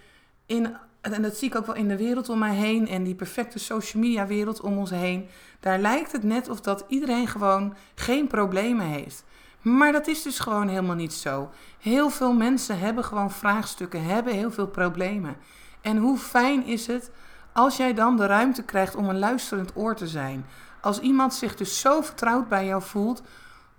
in, 0.45 0.75
en 1.01 1.21
dat 1.21 1.37
zie 1.37 1.47
ik 1.47 1.55
ook 1.55 1.65
wel 1.65 1.75
in 1.75 1.87
de 1.87 1.97
wereld 1.97 2.29
om 2.29 2.39
mij 2.39 2.55
heen 2.55 2.87
en 2.87 3.03
die 3.03 3.15
perfecte 3.15 3.59
social 3.59 4.01
media 4.01 4.27
wereld 4.27 4.61
om 4.61 4.77
ons 4.77 4.89
heen, 4.89 5.27
daar 5.59 5.79
lijkt 5.79 6.11
het 6.11 6.23
net 6.23 6.49
of 6.49 6.61
dat 6.61 6.85
iedereen 6.87 7.27
gewoon 7.27 7.75
geen 7.95 8.27
problemen 8.27 8.85
heeft. 8.85 9.23
Maar 9.61 9.91
dat 9.91 10.07
is 10.07 10.21
dus 10.21 10.39
gewoon 10.39 10.67
helemaal 10.67 10.95
niet 10.95 11.13
zo. 11.13 11.49
Heel 11.79 12.09
veel 12.09 12.33
mensen 12.33 12.79
hebben 12.79 13.03
gewoon 13.03 13.31
vraagstukken, 13.31 14.03
hebben 14.03 14.33
heel 14.33 14.51
veel 14.51 14.67
problemen. 14.67 15.35
En 15.83 15.97
hoe 15.97 16.17
fijn 16.17 16.65
is 16.65 16.87
het 16.87 17.11
als 17.51 17.77
jij 17.77 17.93
dan 17.93 18.17
de 18.17 18.25
ruimte 18.25 18.63
krijgt 18.63 18.95
om 18.95 19.09
een 19.09 19.19
luisterend 19.19 19.71
oor 19.75 19.95
te 19.95 20.07
zijn? 20.07 20.45
Als 20.81 20.99
iemand 20.99 21.33
zich 21.33 21.55
dus 21.55 21.79
zo 21.79 22.01
vertrouwd 22.01 22.49
bij 22.49 22.65
jou 22.65 22.81
voelt, 22.81 23.21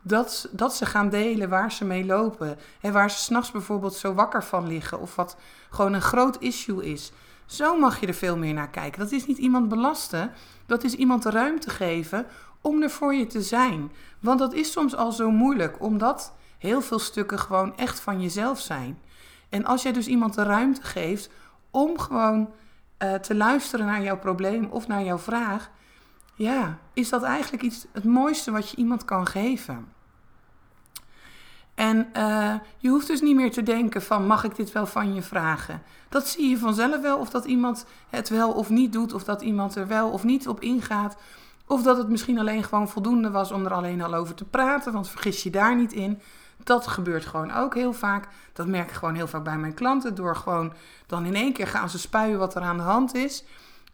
dat, 0.03 0.49
dat 0.51 0.75
ze 0.75 0.87
gaan 0.87 1.09
delen 1.09 1.49
waar 1.49 1.73
ze 1.73 1.85
mee 1.85 2.05
lopen. 2.05 2.59
En 2.81 2.93
waar 2.93 3.11
ze 3.11 3.19
s'nachts 3.19 3.51
bijvoorbeeld 3.51 3.95
zo 3.95 4.15
wakker 4.15 4.45
van 4.45 4.67
liggen. 4.67 5.01
Of 5.01 5.15
wat 5.15 5.37
gewoon 5.71 5.93
een 5.93 6.03
groot 6.03 6.37
issue 6.41 6.85
is. 6.93 7.13
Zo 7.47 7.79
mag 7.79 8.01
je 8.01 8.07
er 8.07 8.15
veel 8.15 8.37
meer 8.37 8.55
naar 8.55 8.71
kijken. 8.71 9.01
Dat 9.01 9.13
is 9.13 9.27
niet 9.27 9.39
iemand 9.39 9.69
belasten. 9.69 10.33
Dat 10.67 10.85
is 10.85 10.95
iemand 10.95 11.23
de 11.23 11.31
ruimte 11.31 11.71
geven 11.71 12.27
om 12.61 12.83
er 12.83 12.91
voor 12.91 13.15
je 13.15 13.27
te 13.27 13.43
zijn. 13.43 13.93
Want 14.21 14.39
dat 14.39 14.53
is 14.53 14.73
soms 14.73 14.97
al 14.97 15.13
zo 15.13 15.31
moeilijk, 15.31 15.81
omdat 15.81 16.33
heel 16.59 16.81
veel 16.81 16.99
stukken 16.99 17.39
gewoon 17.39 17.77
echt 17.77 18.01
van 18.01 18.21
jezelf 18.21 18.61
zijn. 18.61 18.99
En 19.49 19.65
als 19.65 19.83
jij 19.83 19.93
dus 19.93 20.07
iemand 20.07 20.35
de 20.35 20.43
ruimte 20.43 20.83
geeft 20.83 21.31
om 21.75 21.99
gewoon 21.99 22.51
uh, 22.99 23.15
te 23.15 23.35
luisteren 23.35 23.87
naar 23.87 24.03
jouw 24.03 24.19
probleem 24.19 24.67
of 24.71 24.87
naar 24.87 25.03
jouw 25.03 25.19
vraag, 25.19 25.71
ja, 26.35 26.79
is 26.93 27.09
dat 27.09 27.23
eigenlijk 27.23 27.63
iets 27.63 27.87
het 27.93 28.05
mooiste 28.05 28.51
wat 28.51 28.71
je 28.71 28.77
iemand 28.77 29.05
kan 29.05 29.27
geven. 29.27 29.93
En 31.75 32.09
uh, 32.17 32.55
je 32.79 32.89
hoeft 32.89 33.07
dus 33.07 33.21
niet 33.21 33.37
meer 33.37 33.51
te 33.51 33.63
denken 33.63 34.03
van 34.03 34.27
mag 34.27 34.45
ik 34.45 34.57
dit 34.57 34.73
wel 34.73 34.87
van 34.87 35.15
je 35.15 35.23
vragen. 35.23 35.83
Dat 36.09 36.29
zie 36.29 36.49
je 36.49 36.59
vanzelf 36.59 37.01
wel 37.01 37.19
of 37.19 37.31
dat 37.31 37.45
iemand 37.45 37.87
het 38.11 38.29
wel 38.29 38.53
of 38.53 38.71
niet 38.71 38.93
doet, 38.93 39.13
of 39.13 39.25
dat 39.25 39.43
iemand 39.43 39.75
er 39.75 39.87
wel 39.87 40.11
of 40.11 40.25
niet 40.25 40.49
op 40.49 40.61
ingaat. 40.61 41.17
Of 41.67 41.83
dat 41.83 41.97
het 41.97 42.09
misschien 42.09 42.39
alleen 42.39 42.65
gewoon 42.65 42.89
voldoende 42.89 43.31
was 43.31 43.53
om 43.53 43.65
er 43.65 43.73
alleen 43.73 44.03
al 44.03 44.15
over 44.15 44.35
te 44.35 44.45
praten, 44.45 44.93
want 44.93 45.09
vergis 45.09 45.43
je 45.43 45.51
daar 45.51 45.77
niet 45.77 45.93
in. 45.93 46.21
Dat 46.65 46.87
gebeurt 46.87 47.27
gewoon 47.27 47.53
ook 47.53 47.75
heel 47.75 47.93
vaak. 47.93 48.29
Dat 48.53 48.67
merk 48.67 48.89
ik 48.89 48.97
gewoon 48.97 49.15
heel 49.15 49.27
vaak 49.27 49.45
bij 49.45 49.59
mijn 49.59 49.75
klanten. 49.75 50.15
Door 50.15 50.37
gewoon 50.37 50.73
dan 51.07 51.25
in 51.25 51.35
één 51.35 51.53
keer 51.53 51.67
gaan 51.67 51.91
ze 51.91 51.99
spuien 51.99 52.39
wat 52.39 52.55
er 52.55 52.63
aan 52.63 52.77
de 52.77 52.83
hand 52.83 53.15
is. 53.15 53.45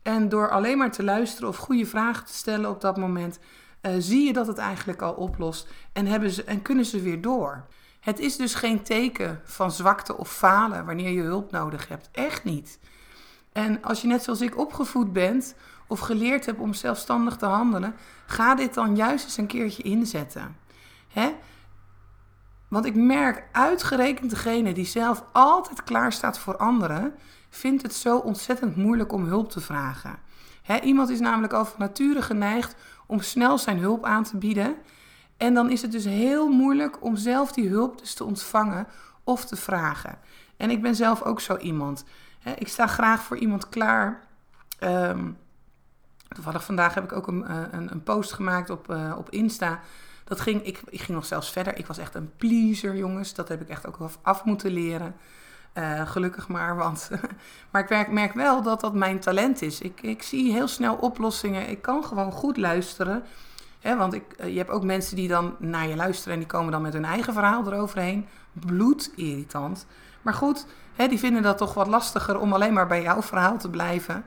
En 0.02 0.28
door 0.28 0.50
alleen 0.50 0.78
maar 0.78 0.90
te 0.90 1.04
luisteren 1.04 1.48
of 1.48 1.56
goede 1.56 1.86
vragen 1.86 2.24
te 2.24 2.32
stellen 2.32 2.70
op 2.70 2.80
dat 2.80 2.96
moment, 2.96 3.38
uh, 3.82 3.92
zie 3.98 4.26
je 4.26 4.32
dat 4.32 4.46
het 4.46 4.58
eigenlijk 4.58 5.02
al 5.02 5.12
oplost 5.12 5.68
en, 5.92 6.06
hebben 6.06 6.30
ze, 6.30 6.44
en 6.44 6.62
kunnen 6.62 6.84
ze 6.84 7.00
weer 7.00 7.20
door. 7.20 7.64
Het 8.00 8.18
is 8.18 8.36
dus 8.36 8.54
geen 8.54 8.82
teken 8.82 9.40
van 9.44 9.70
zwakte 9.70 10.16
of 10.16 10.32
falen 10.32 10.84
wanneer 10.84 11.10
je 11.10 11.22
hulp 11.22 11.50
nodig 11.50 11.88
hebt. 11.88 12.08
Echt 12.12 12.44
niet. 12.44 12.78
En 13.52 13.82
als 13.82 14.00
je 14.00 14.06
net 14.06 14.22
zoals 14.22 14.40
ik 14.40 14.58
opgevoed 14.58 15.12
bent 15.12 15.54
of 15.86 16.00
geleerd 16.00 16.46
hebt 16.46 16.58
om 16.58 16.74
zelfstandig 16.74 17.36
te 17.36 17.46
handelen, 17.46 17.94
ga 18.26 18.54
dit 18.54 18.74
dan 18.74 18.96
juist 18.96 19.24
eens 19.24 19.36
een 19.36 19.46
keertje 19.46 19.82
inzetten. 19.82 20.56
Hè? 21.08 21.34
Want 22.70 22.84
ik 22.84 22.94
merk 22.94 23.48
uitgerekend 23.52 24.30
degene 24.30 24.72
die 24.72 24.84
zelf 24.84 25.24
altijd 25.32 25.84
klaar 25.84 26.12
staat 26.12 26.38
voor 26.38 26.56
anderen, 26.56 27.14
vindt 27.48 27.82
het 27.82 27.94
zo 27.94 28.18
ontzettend 28.18 28.76
moeilijk 28.76 29.12
om 29.12 29.24
hulp 29.24 29.50
te 29.50 29.60
vragen. 29.60 30.18
iemand 30.82 31.08
is 31.08 31.20
namelijk 31.20 31.52
al 31.52 31.66
nature 31.78 32.22
geneigd 32.22 32.74
om 33.06 33.20
snel 33.20 33.58
zijn 33.58 33.78
hulp 33.78 34.04
aan 34.04 34.24
te 34.24 34.36
bieden. 34.36 34.76
En 35.36 35.54
dan 35.54 35.70
is 35.70 35.82
het 35.82 35.92
dus 35.92 36.04
heel 36.04 36.48
moeilijk 36.48 37.04
om 37.04 37.16
zelf 37.16 37.52
die 37.52 37.68
hulp 37.68 37.98
dus 37.98 38.14
te 38.14 38.24
ontvangen 38.24 38.86
of 39.24 39.44
te 39.44 39.56
vragen. 39.56 40.18
En 40.56 40.70
ik 40.70 40.82
ben 40.82 40.94
zelf 40.94 41.22
ook 41.22 41.40
zo 41.40 41.56
iemand. 41.56 42.04
ik 42.58 42.68
sta 42.68 42.86
graag 42.86 43.22
voor 43.22 43.36
iemand 43.36 43.68
klaar. 43.68 44.26
Um, 44.80 45.38
toevallig 46.28 46.64
vandaag 46.64 46.94
heb 46.94 47.04
ik 47.04 47.12
ook 47.12 47.26
een, 47.26 47.46
eh, 47.46 47.62
een, 47.70 47.90
een 47.90 48.02
post 48.02 48.32
gemaakt 48.32 48.70
op, 48.70 48.90
uh, 48.90 49.14
op 49.18 49.30
Insta. 49.30 49.80
Dat 50.30 50.40
ging, 50.40 50.62
ik, 50.62 50.80
ik 50.88 51.00
ging 51.00 51.18
nog 51.18 51.26
zelfs 51.26 51.50
verder. 51.50 51.78
Ik 51.78 51.86
was 51.86 51.98
echt 51.98 52.14
een 52.14 52.32
pleaser, 52.36 52.96
jongens. 52.96 53.34
Dat 53.34 53.48
heb 53.48 53.60
ik 53.60 53.68
echt 53.68 53.86
ook 53.86 53.98
af 54.22 54.44
moeten 54.44 54.70
leren. 54.70 55.14
Uh, 55.74 56.08
gelukkig 56.08 56.48
maar, 56.48 56.76
want. 56.76 57.10
maar 57.70 57.82
ik 57.82 57.88
merk, 57.88 58.10
merk, 58.10 58.32
wel 58.32 58.62
dat 58.62 58.80
dat 58.80 58.94
mijn 58.94 59.20
talent 59.20 59.62
is. 59.62 59.80
Ik, 59.80 60.02
ik 60.02 60.22
zie 60.22 60.52
heel 60.52 60.68
snel 60.68 60.94
oplossingen. 60.94 61.68
Ik 61.68 61.82
kan 61.82 62.04
gewoon 62.04 62.32
goed 62.32 62.56
luisteren. 62.56 63.22
Hè, 63.80 63.96
want 63.96 64.14
ik, 64.14 64.32
eh, 64.32 64.48
je 64.48 64.58
hebt 64.58 64.70
ook 64.70 64.84
mensen 64.84 65.16
die 65.16 65.28
dan 65.28 65.56
naar 65.58 65.88
je 65.88 65.96
luisteren 65.96 66.32
en 66.32 66.38
die 66.38 66.48
komen 66.48 66.72
dan 66.72 66.82
met 66.82 66.92
hun 66.92 67.04
eigen 67.04 67.32
verhaal 67.32 67.66
eroverheen. 67.66 68.26
Bloedirritant. 68.52 69.86
Maar 70.22 70.34
goed, 70.34 70.66
hè, 70.94 71.08
die 71.08 71.18
vinden 71.18 71.42
dat 71.42 71.58
toch 71.58 71.74
wat 71.74 71.86
lastiger 71.86 72.38
om 72.38 72.52
alleen 72.52 72.72
maar 72.72 72.86
bij 72.86 73.02
jouw 73.02 73.22
verhaal 73.22 73.58
te 73.58 73.70
blijven. 73.70 74.24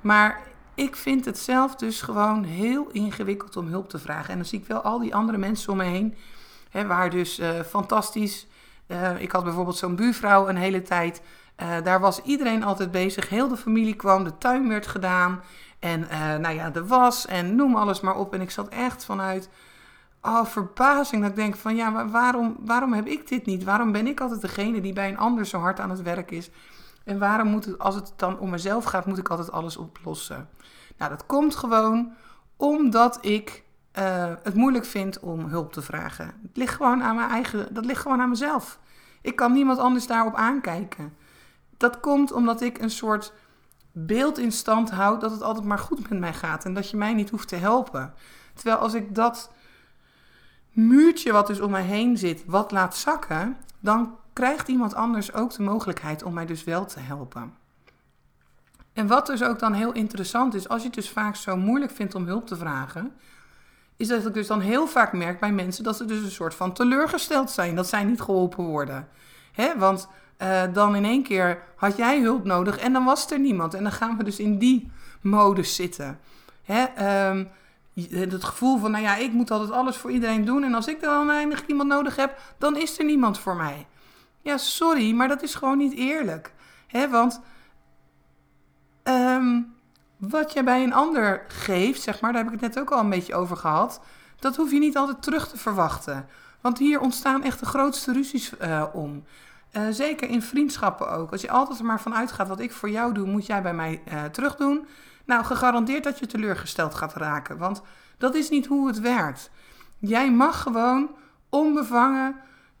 Maar 0.00 0.40
ik 0.74 0.96
vind 0.96 1.24
het 1.24 1.38
zelf 1.38 1.76
dus 1.76 2.02
gewoon 2.02 2.44
heel 2.44 2.88
ingewikkeld 2.92 3.56
om 3.56 3.66
hulp 3.66 3.88
te 3.88 3.98
vragen. 3.98 4.30
En 4.30 4.36
dan 4.36 4.46
zie 4.46 4.60
ik 4.60 4.66
wel 4.66 4.80
al 4.80 4.98
die 4.98 5.14
andere 5.14 5.38
mensen 5.38 5.72
om 5.72 5.76
me 5.76 5.84
heen. 5.84 6.14
Hè, 6.70 6.86
waar 6.86 7.10
dus 7.10 7.38
uh, 7.38 7.60
fantastisch 7.60 8.46
uh, 8.86 9.20
ik 9.20 9.32
had 9.32 9.44
bijvoorbeeld 9.44 9.76
zo'n 9.76 9.96
buurvrouw 9.96 10.48
een 10.48 10.56
hele 10.56 10.82
tijd. 10.82 11.22
Uh, 11.62 11.68
daar 11.82 12.00
was 12.00 12.22
iedereen 12.22 12.64
altijd 12.64 12.90
bezig. 12.90 13.28
Heel 13.28 13.48
de 13.48 13.56
familie 13.56 13.94
kwam, 13.94 14.24
de 14.24 14.38
tuin 14.38 14.68
werd 14.68 14.86
gedaan. 14.86 15.42
En 15.78 16.00
nou 16.40 16.54
ja, 16.54 16.70
de 16.70 16.86
was 16.86 17.26
en 17.26 17.56
noem 17.56 17.76
alles 17.76 18.00
maar 18.00 18.16
op. 18.16 18.34
En 18.34 18.40
ik 18.40 18.50
zat 18.50 18.68
echt 18.68 19.04
vanuit 19.04 19.48
oh, 20.24 20.44
verbazing. 20.44 21.22
Dat 21.22 21.30
ik 21.30 21.36
denk 21.36 21.56
van 21.56 21.76
ja, 21.76 21.90
maar 21.90 22.10
waarom, 22.10 22.56
waarom 22.60 22.92
heb 22.92 23.06
ik 23.06 23.28
dit 23.28 23.46
niet? 23.46 23.64
Waarom 23.64 23.92
ben 23.92 24.06
ik 24.06 24.20
altijd 24.20 24.40
degene 24.40 24.80
die 24.80 24.92
bij 24.92 25.08
een 25.08 25.18
ander 25.18 25.46
zo 25.46 25.58
hard 25.58 25.80
aan 25.80 25.90
het 25.90 26.02
werk 26.02 26.30
is? 26.30 26.50
En 27.04 27.18
waarom 27.18 27.48
moet 27.48 27.64
het, 27.64 27.78
als 27.78 27.94
het 27.94 28.12
dan 28.16 28.38
om 28.38 28.50
mezelf 28.50 28.84
gaat, 28.84 29.06
moet 29.06 29.18
ik 29.18 29.28
altijd 29.28 29.52
alles 29.52 29.76
oplossen? 29.76 30.48
Nou, 30.96 31.10
dat 31.10 31.26
komt 31.26 31.56
gewoon 31.56 32.12
omdat 32.56 33.18
ik 33.20 33.64
uh, 33.98 34.32
het 34.42 34.54
moeilijk 34.54 34.84
vind 34.84 35.20
om 35.20 35.46
hulp 35.46 35.72
te 35.72 35.82
vragen. 35.82 36.26
Het 36.26 36.56
ligt 36.56 36.74
gewoon 36.74 37.02
aan 37.02 37.16
mijn 37.16 37.30
eigen, 37.30 37.74
dat 37.74 37.84
ligt 37.84 38.02
gewoon 38.02 38.20
aan 38.20 38.28
mezelf. 38.28 38.78
Ik 39.22 39.36
kan 39.36 39.52
niemand 39.52 39.78
anders 39.78 40.06
daarop 40.06 40.34
aankijken. 40.34 41.16
Dat 41.76 42.00
komt 42.00 42.32
omdat 42.32 42.60
ik 42.60 42.78
een 42.78 42.90
soort 42.90 43.32
beeld 43.92 44.38
in 44.38 44.52
stand 44.52 44.90
houd 44.90 45.20
dat 45.20 45.30
het 45.30 45.42
altijd 45.42 45.64
maar 45.66 45.78
goed 45.78 46.08
met 46.08 46.18
mij 46.18 46.32
gaat 46.32 46.64
en 46.64 46.74
dat 46.74 46.90
je 46.90 46.96
mij 46.96 47.14
niet 47.14 47.30
hoeft 47.30 47.48
te 47.48 47.56
helpen. 47.56 48.14
Terwijl 48.54 48.76
als 48.76 48.94
ik 48.94 49.14
dat 49.14 49.52
muurtje 50.70 51.32
wat 51.32 51.46
dus 51.46 51.60
om 51.60 51.70
mij 51.70 51.82
heen 51.82 52.16
zit, 52.16 52.44
wat 52.46 52.70
laat 52.70 52.96
zakken, 52.96 53.56
dan 53.80 54.16
krijgt 54.34 54.68
iemand 54.68 54.94
anders 54.94 55.32
ook 55.32 55.52
de 55.52 55.62
mogelijkheid 55.62 56.22
om 56.22 56.34
mij 56.34 56.46
dus 56.46 56.64
wel 56.64 56.84
te 56.84 57.00
helpen. 57.00 57.54
En 58.92 59.06
wat 59.06 59.26
dus 59.26 59.42
ook 59.42 59.58
dan 59.58 59.72
heel 59.72 59.92
interessant 59.92 60.54
is, 60.54 60.68
als 60.68 60.80
je 60.80 60.86
het 60.86 60.96
dus 60.96 61.10
vaak 61.10 61.36
zo 61.36 61.56
moeilijk 61.56 61.92
vindt 61.92 62.14
om 62.14 62.26
hulp 62.26 62.46
te 62.46 62.56
vragen, 62.56 63.12
is 63.96 64.08
dat 64.08 64.26
ik 64.26 64.34
dus 64.34 64.46
dan 64.46 64.60
heel 64.60 64.86
vaak 64.86 65.12
merk 65.12 65.40
bij 65.40 65.52
mensen 65.52 65.84
dat 65.84 65.96
ze 65.96 66.04
dus 66.04 66.22
een 66.22 66.30
soort 66.30 66.54
van 66.54 66.72
teleurgesteld 66.72 67.50
zijn. 67.50 67.74
Dat 67.74 67.88
zij 67.88 68.04
niet 68.04 68.20
geholpen 68.20 68.64
worden. 68.64 69.08
Hè? 69.52 69.78
Want 69.78 70.08
uh, 70.38 70.62
dan 70.72 70.96
in 70.96 71.04
één 71.04 71.22
keer 71.22 71.62
had 71.76 71.96
jij 71.96 72.20
hulp 72.20 72.44
nodig 72.44 72.78
en 72.78 72.92
dan 72.92 73.04
was 73.04 73.30
er 73.30 73.38
niemand. 73.38 73.74
En 73.74 73.82
dan 73.82 73.92
gaan 73.92 74.16
we 74.16 74.24
dus 74.24 74.38
in 74.38 74.58
die 74.58 74.90
modus 75.20 75.74
zitten. 75.74 76.18
Hè? 76.62 76.84
Um, 77.28 77.48
het 78.10 78.44
gevoel 78.44 78.78
van, 78.78 78.90
nou 78.90 79.02
ja, 79.02 79.16
ik 79.16 79.32
moet 79.32 79.50
altijd 79.50 79.70
alles 79.70 79.96
voor 79.96 80.10
iedereen 80.10 80.44
doen. 80.44 80.64
En 80.64 80.74
als 80.74 80.86
ik 80.86 81.00
dan 81.00 81.30
eindig 81.30 81.66
iemand 81.66 81.88
nodig 81.88 82.16
heb, 82.16 82.40
dan 82.58 82.76
is 82.76 82.98
er 82.98 83.04
niemand 83.04 83.38
voor 83.38 83.56
mij. 83.56 83.86
Ja, 84.44 84.58
sorry, 84.58 85.12
maar 85.12 85.28
dat 85.28 85.42
is 85.42 85.54
gewoon 85.54 85.78
niet 85.78 85.94
eerlijk. 85.94 86.52
hè? 86.86 87.08
want 87.08 87.40
ehm, 89.02 89.60
wat 90.16 90.52
je 90.52 90.62
bij 90.62 90.82
een 90.82 90.92
ander 90.92 91.44
geeft, 91.48 92.02
zeg 92.02 92.20
maar, 92.20 92.32
daar 92.32 92.44
heb 92.44 92.52
ik 92.52 92.60
het 92.60 92.74
net 92.74 92.84
ook 92.84 92.90
al 92.90 93.00
een 93.00 93.10
beetje 93.10 93.34
over 93.34 93.56
gehad. 93.56 94.00
Dat 94.38 94.56
hoef 94.56 94.70
je 94.70 94.78
niet 94.78 94.96
altijd 94.96 95.22
terug 95.22 95.48
te 95.48 95.58
verwachten. 95.58 96.28
Want 96.60 96.78
hier 96.78 97.00
ontstaan 97.00 97.42
echt 97.42 97.60
de 97.60 97.66
grootste 97.66 98.12
ruzies 98.12 98.52
uh, 98.60 98.84
om. 98.92 99.24
Uh, 99.72 99.82
zeker 99.90 100.28
in 100.28 100.42
vriendschappen 100.42 101.10
ook. 101.10 101.32
Als 101.32 101.40
je 101.40 101.50
altijd 101.50 101.78
er 101.78 101.84
maar 101.84 102.00
van 102.00 102.14
uitgaat, 102.14 102.48
wat 102.48 102.60
ik 102.60 102.72
voor 102.72 102.90
jou 102.90 103.14
doe, 103.14 103.26
moet 103.26 103.46
jij 103.46 103.62
bij 103.62 103.74
mij 103.74 104.02
uh, 104.08 104.24
terug 104.24 104.56
doen. 104.56 104.86
Nou, 105.24 105.44
gegarandeerd 105.44 106.04
dat 106.04 106.18
je 106.18 106.26
teleurgesteld 106.26 106.94
gaat 106.94 107.14
raken. 107.14 107.58
Want 107.58 107.82
dat 108.18 108.34
is 108.34 108.48
niet 108.48 108.66
hoe 108.66 108.86
het 108.86 109.00
werkt. 109.00 109.50
Jij 109.98 110.32
mag 110.32 110.62
gewoon 110.62 111.10
onbevangen, 111.48 112.36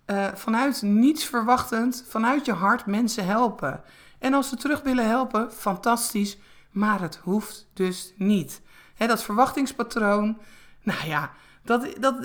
uh, 0.06 0.26
vanuit 0.34 0.82
niets 0.82 1.24
verwachtend, 1.24 2.04
vanuit 2.08 2.44
je 2.44 2.52
hart 2.52 2.86
mensen 2.86 3.26
helpen. 3.26 3.82
En 4.18 4.34
als 4.34 4.48
ze 4.48 4.56
terug 4.56 4.82
willen 4.82 5.08
helpen, 5.08 5.52
fantastisch. 5.52 6.38
Maar 6.70 7.00
het 7.00 7.16
hoeft 7.16 7.66
dus 7.72 8.12
niet. 8.16 8.62
Dat 8.96 9.22
verwachtingspatroon, 9.22 10.38
nou 10.82 11.06
ja, 11.06 11.30
dat, 11.62 11.88
dat, 12.00 12.16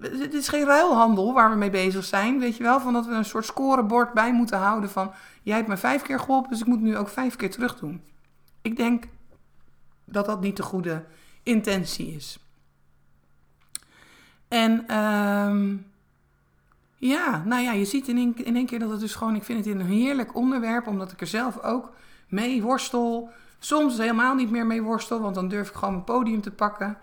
het 0.00 0.34
is 0.34 0.48
geen 0.48 0.64
ruilhandel 0.64 1.32
waar 1.32 1.50
we 1.50 1.56
mee 1.56 1.70
bezig 1.70 2.04
zijn. 2.04 2.38
Weet 2.38 2.56
je 2.56 2.62
wel, 2.62 2.80
van 2.80 2.92
dat 2.92 3.06
we 3.06 3.12
een 3.12 3.24
soort 3.24 3.44
scorebord 3.44 4.12
bij 4.12 4.32
moeten 4.32 4.58
houden 4.58 4.90
van... 4.90 5.12
jij 5.42 5.56
hebt 5.56 5.68
me 5.68 5.76
vijf 5.76 6.02
keer 6.02 6.18
geholpen, 6.18 6.50
dus 6.50 6.60
ik 6.60 6.66
moet 6.66 6.80
nu 6.80 6.96
ook 6.96 7.08
vijf 7.08 7.36
keer 7.36 7.50
terug 7.50 7.78
doen. 7.78 8.02
Ik 8.62 8.76
denk 8.76 9.04
dat 10.04 10.26
dat 10.26 10.40
niet 10.40 10.56
de 10.56 10.62
goede 10.62 11.04
intentie 11.42 12.14
is. 12.14 12.38
En 14.48 14.96
um, 14.96 15.89
ja, 17.00 17.42
nou 17.44 17.62
ja, 17.62 17.72
je 17.72 17.84
ziet 17.84 18.08
in 18.08 18.16
één, 18.16 18.44
in 18.44 18.56
één 18.56 18.66
keer 18.66 18.78
dat 18.78 18.90
het 18.90 19.00
dus 19.00 19.14
gewoon... 19.14 19.34
Ik 19.34 19.44
vind 19.44 19.64
het 19.64 19.74
een 19.74 19.86
heerlijk 19.86 20.34
onderwerp, 20.34 20.86
omdat 20.86 21.12
ik 21.12 21.20
er 21.20 21.26
zelf 21.26 21.62
ook 21.62 21.92
mee 22.28 22.62
worstel. 22.62 23.30
Soms 23.58 23.98
helemaal 23.98 24.34
niet 24.34 24.50
meer 24.50 24.66
mee 24.66 24.82
worstel, 24.82 25.20
want 25.20 25.34
dan 25.34 25.48
durf 25.48 25.68
ik 25.68 25.74
gewoon 25.74 25.94
mijn 25.94 26.04
podium 26.04 26.40
te 26.40 26.50
pakken... 26.50 26.98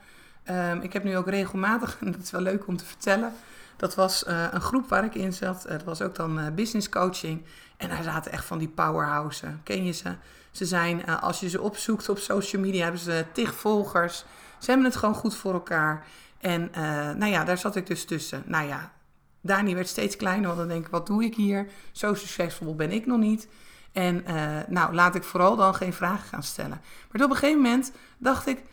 Um, 0.49 0.81
ik 0.81 0.93
heb 0.93 1.03
nu 1.03 1.17
ook 1.17 1.29
regelmatig, 1.29 1.97
en 2.01 2.11
dat 2.11 2.21
is 2.21 2.31
wel 2.31 2.41
leuk 2.41 2.67
om 2.67 2.77
te 2.77 2.85
vertellen, 2.85 3.33
dat 3.77 3.95
was 3.95 4.23
uh, 4.27 4.43
een 4.51 4.61
groep 4.61 4.89
waar 4.89 5.03
ik 5.03 5.15
in 5.15 5.33
zat. 5.33 5.63
Het 5.63 5.83
was 5.83 6.01
ook 6.01 6.15
dan 6.15 6.39
uh, 6.39 6.45
business 6.55 6.89
coaching. 6.89 7.45
En 7.77 7.89
daar 7.89 8.03
zaten 8.03 8.31
echt 8.31 8.45
van 8.45 8.57
die 8.57 8.67
powerhouses. 8.67 9.49
Ken 9.63 9.85
je 9.85 9.91
ze? 9.91 10.15
Ze 10.51 10.65
zijn, 10.65 11.03
uh, 11.07 11.23
als 11.23 11.39
je 11.39 11.49
ze 11.49 11.61
opzoekt 11.61 12.09
op 12.09 12.17
social 12.17 12.61
media, 12.61 12.83
hebben 12.83 13.01
ze 13.01 13.25
tig 13.31 13.53
volgers. 13.53 14.25
Ze 14.59 14.65
hebben 14.69 14.85
het 14.85 14.95
gewoon 14.95 15.15
goed 15.15 15.35
voor 15.35 15.53
elkaar. 15.53 16.05
En 16.39 16.69
nou 17.17 17.25
ja, 17.25 17.43
daar 17.43 17.57
zat 17.57 17.75
ik 17.75 17.87
dus 17.87 18.05
tussen. 18.05 18.43
Nou 18.45 18.67
ja, 18.67 18.91
Dani 19.47 19.75
werd 19.75 19.87
steeds 19.87 20.15
kleiner, 20.15 20.45
want 20.45 20.57
dan 20.57 20.67
denk 20.67 20.85
ik, 20.85 20.91
wat 20.91 21.07
doe 21.07 21.23
ik 21.23 21.35
hier? 21.35 21.67
Zo 21.91 22.13
succesvol 22.13 22.75
ben 22.75 22.91
ik 22.91 23.05
nog 23.05 23.19
niet. 23.19 23.47
En 23.91 24.23
nou, 24.67 24.93
laat 24.93 25.15
ik 25.15 25.23
vooral 25.23 25.55
dan 25.55 25.75
geen 25.75 25.93
vragen 25.93 26.27
gaan 26.27 26.43
stellen. 26.43 26.81
Maar 27.11 27.23
op 27.23 27.29
een 27.29 27.35
gegeven 27.35 27.61
moment 27.61 27.91
dacht 28.17 28.47
ik, 28.47 28.63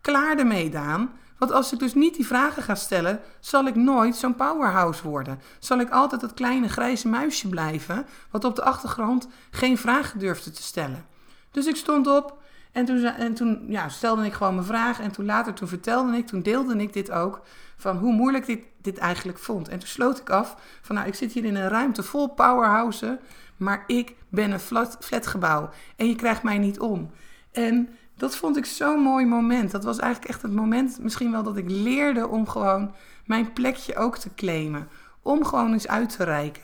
klaar 0.00 0.38
ermee, 0.38 0.70
Daan. 0.70 1.10
Want 1.38 1.52
als 1.52 1.72
ik 1.72 1.78
dus 1.78 1.94
niet 1.94 2.14
die 2.16 2.26
vragen 2.26 2.62
ga 2.62 2.74
stellen, 2.74 3.20
zal 3.40 3.66
ik 3.66 3.74
nooit 3.74 4.16
zo'n 4.16 4.34
powerhouse 4.34 5.08
worden. 5.08 5.40
Zal 5.58 5.80
ik 5.80 5.90
altijd 5.90 6.20
dat 6.20 6.34
kleine 6.34 6.68
grijze 6.68 7.08
muisje 7.08 7.48
blijven, 7.48 8.06
wat 8.30 8.44
op 8.44 8.56
de 8.56 8.62
achtergrond 8.62 9.28
geen 9.50 9.78
vragen 9.78 10.18
durfde 10.18 10.50
te 10.50 10.62
stellen. 10.62 11.06
Dus 11.50 11.66
ik 11.66 11.76
stond 11.76 12.06
op 12.06 12.38
en 12.72 12.84
toen, 12.84 13.04
en 13.04 13.34
toen 13.34 13.64
ja, 13.68 13.88
stelde 13.88 14.24
ik 14.24 14.32
gewoon 14.32 14.54
mijn 14.54 14.66
vraag. 14.66 15.00
En 15.00 15.10
toen 15.10 15.24
later, 15.24 15.54
toen 15.54 15.68
vertelde 15.68 16.16
ik, 16.16 16.26
toen 16.26 16.42
deelde 16.42 16.76
ik 16.76 16.92
dit 16.92 17.10
ook, 17.10 17.40
van 17.76 17.96
hoe 17.96 18.12
moeilijk 18.12 18.46
dit, 18.46 18.64
dit 18.82 18.98
eigenlijk 18.98 19.38
vond. 19.38 19.68
En 19.68 19.78
toen 19.78 19.88
sloot 19.88 20.18
ik 20.18 20.30
af 20.30 20.56
van, 20.80 20.94
nou, 20.94 21.08
ik 21.08 21.14
zit 21.14 21.32
hier 21.32 21.44
in 21.44 21.56
een 21.56 21.68
ruimte 21.68 22.02
vol 22.02 22.28
powerhouses, 22.28 23.16
maar 23.56 23.84
ik 23.86 24.14
ben 24.28 24.50
een 24.50 24.60
flat, 24.60 24.96
flatgebouw 25.00 25.70
en 25.96 26.06
je 26.06 26.14
krijgt 26.14 26.42
mij 26.42 26.58
niet 26.58 26.80
om. 26.80 27.10
En 27.52 27.88
dat 28.16 28.36
vond 28.36 28.56
ik 28.56 28.64
zo'n 28.64 29.00
mooi 29.00 29.26
moment. 29.26 29.70
Dat 29.70 29.84
was 29.84 29.98
eigenlijk 29.98 30.32
echt 30.32 30.42
het 30.42 30.52
moment 30.52 30.98
misschien 31.00 31.30
wel 31.30 31.42
dat 31.42 31.56
ik 31.56 31.70
leerde 31.70 32.28
om 32.28 32.48
gewoon 32.48 32.94
mijn 33.24 33.52
plekje 33.52 33.96
ook 33.96 34.18
te 34.18 34.34
claimen. 34.34 34.88
Om 35.22 35.44
gewoon 35.44 35.72
eens 35.72 35.88
uit 35.88 36.16
te 36.16 36.24
reiken. 36.24 36.62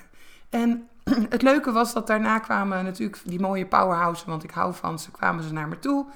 En 0.50 0.88
het 1.28 1.42
leuke 1.42 1.72
was 1.72 1.92
dat 1.92 2.06
daarna 2.06 2.38
kwamen 2.38 2.84
natuurlijk 2.84 3.22
die 3.24 3.40
mooie 3.40 3.66
powerhouses, 3.66 4.26
want 4.26 4.44
ik 4.44 4.50
hou 4.50 4.74
van 4.74 4.98
ze, 4.98 5.10
kwamen 5.10 5.44
ze 5.44 5.52
naar 5.52 5.68
me 5.68 5.78
toe. 5.78 6.06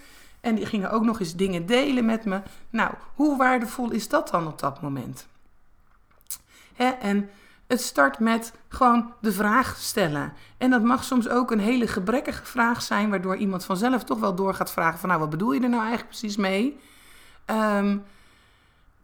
En 0.41 0.55
die 0.55 0.67
gingen 0.67 0.91
ook 0.91 1.05
nog 1.05 1.21
eens 1.21 1.37
dingen 1.37 1.67
delen 1.67 2.05
met 2.05 2.25
me. 2.25 2.43
Nou, 2.71 2.95
hoe 3.15 3.37
waardevol 3.37 3.91
is 3.91 4.09
dat 4.09 4.29
dan 4.29 4.47
op 4.47 4.59
dat 4.59 4.83
moment? 4.83 5.27
En 6.89 7.31
het 7.67 7.81
start 7.81 8.19
met 8.19 8.53
gewoon 8.69 9.13
de 9.21 9.33
vraag 9.33 9.77
stellen. 9.77 10.33
En 10.59 10.71
dat 10.71 10.83
mag 10.83 11.05
soms 11.05 11.29
ook 11.29 11.51
een 11.51 11.61
hele 11.61 11.87
gebrekkige 11.87 12.45
vraag 12.45 12.83
zijn, 12.83 13.11
waardoor 13.11 13.37
iemand 13.37 13.65
vanzelf 13.65 14.05
toch 14.05 14.21
wel 14.21 14.35
door 14.35 14.55
gaat 14.55 14.71
vragen 14.71 14.99
van 14.99 15.09
nou, 15.09 15.21
wat 15.21 15.31
bedoel 15.31 15.53
je 15.53 15.61
er 15.61 15.69
nou 15.69 15.83
eigenlijk 15.83 16.09
precies 16.09 16.37
mee? 16.37 16.81
Um, 17.47 18.05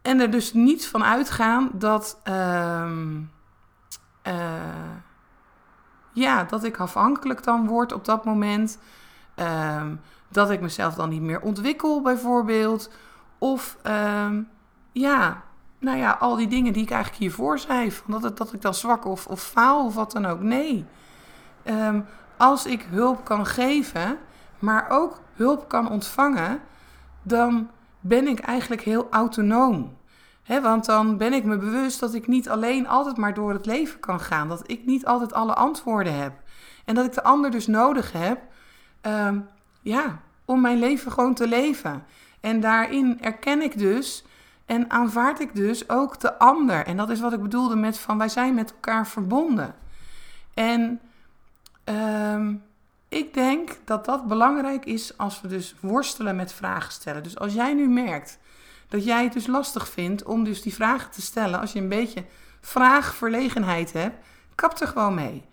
en 0.01 0.19
er 0.19 0.31
dus 0.31 0.53
niet 0.53 0.87
van 0.87 1.03
uitgaan 1.03 1.69
dat, 1.73 2.21
um, 2.23 3.31
uh, 4.27 4.33
ja, 6.13 6.43
dat 6.43 6.63
ik 6.63 6.77
afhankelijk 6.77 7.43
dan 7.43 7.67
word 7.67 7.93
op 7.93 8.05
dat 8.05 8.25
moment. 8.25 8.79
Um, 9.35 10.01
dat 10.29 10.49
ik 10.49 10.61
mezelf 10.61 10.93
dan 10.95 11.09
niet 11.09 11.21
meer 11.21 11.41
ontwikkel 11.41 12.01
bijvoorbeeld. 12.01 12.91
Of 13.37 13.77
ja, 14.91 15.43
nou 15.79 15.97
ja, 15.97 16.11
al 16.19 16.35
die 16.35 16.47
dingen 16.47 16.73
die 16.73 16.83
ik 16.83 16.91
eigenlijk 16.91 17.21
hiervoor 17.21 17.59
zei. 17.59 17.91
Van 17.91 18.11
dat, 18.11 18.23
het, 18.23 18.37
dat 18.37 18.53
ik 18.53 18.61
dan 18.61 18.73
zwak 18.73 19.05
of, 19.05 19.27
of 19.27 19.41
faal 19.41 19.85
of 19.85 19.95
wat 19.95 20.11
dan 20.11 20.25
ook. 20.25 20.41
Nee. 20.41 20.85
Um, 21.65 22.05
als 22.37 22.65
ik 22.65 22.85
hulp 22.89 23.23
kan 23.23 23.45
geven, 23.45 24.17
maar 24.59 24.89
ook 24.89 25.21
hulp 25.33 25.67
kan 25.67 25.89
ontvangen, 25.89 26.61
dan 27.21 27.69
ben 27.99 28.27
ik 28.27 28.39
eigenlijk 28.39 28.81
heel 28.81 29.07
autonoom. 29.09 29.95
Want 30.61 30.85
dan 30.85 31.17
ben 31.17 31.33
ik 31.33 31.43
me 31.43 31.57
bewust 31.57 31.99
dat 31.99 32.13
ik 32.13 32.27
niet 32.27 32.49
alleen 32.49 32.87
altijd 32.87 33.17
maar 33.17 33.33
door 33.33 33.53
het 33.53 33.65
leven 33.65 33.99
kan 33.99 34.19
gaan. 34.19 34.47
Dat 34.47 34.63
ik 34.65 34.85
niet 34.85 35.05
altijd 35.05 35.33
alle 35.33 35.53
antwoorden 35.53 36.19
heb. 36.19 36.33
En 36.85 36.95
dat 36.95 37.05
ik 37.05 37.13
de 37.13 37.23
ander 37.23 37.51
dus 37.51 37.67
nodig 37.67 38.11
heb 38.11 38.39
um, 39.01 39.47
ja, 39.81 40.19
om 40.45 40.61
mijn 40.61 40.79
leven 40.79 41.11
gewoon 41.11 41.33
te 41.33 41.47
leven. 41.47 42.03
En 42.39 42.59
daarin 42.59 43.17
erken 43.21 43.61
ik 43.61 43.77
dus 43.77 44.25
en 44.67 44.91
aanvaard 44.91 45.39
ik 45.39 45.55
dus 45.55 45.89
ook 45.89 46.19
de 46.19 46.39
ander. 46.39 46.85
En 46.85 46.97
dat 46.97 47.09
is 47.09 47.19
wat 47.19 47.33
ik 47.33 47.41
bedoelde 47.41 47.75
met 47.75 47.99
van 47.99 48.17
wij 48.17 48.29
zijn 48.29 48.53
met 48.53 48.71
elkaar 48.71 49.07
verbonden. 49.07 49.75
En 50.53 50.99
um, 51.85 52.63
ik 53.09 53.33
denk 53.33 53.77
dat 53.85 54.05
dat 54.05 54.27
belangrijk 54.27 54.85
is 54.85 55.17
als 55.17 55.41
we 55.41 55.47
dus 55.47 55.75
worstelen 55.79 56.35
met 56.35 56.53
vragen 56.53 56.91
stellen. 56.91 57.23
Dus 57.23 57.39
als 57.39 57.53
jij 57.53 57.73
nu 57.73 57.87
merkt 57.87 58.39
dat 58.87 59.05
jij 59.05 59.23
het 59.23 59.33
dus 59.33 59.47
lastig 59.47 59.89
vindt 59.89 60.23
om 60.23 60.43
dus 60.43 60.61
die 60.61 60.73
vragen 60.73 61.11
te 61.11 61.21
stellen, 61.21 61.59
als 61.59 61.73
je 61.73 61.79
een 61.79 61.89
beetje 61.89 62.25
vraagverlegenheid 62.61 63.93
hebt, 63.93 64.25
kap 64.55 64.79
er 64.79 64.87
gewoon 64.87 65.13
mee. 65.13 65.45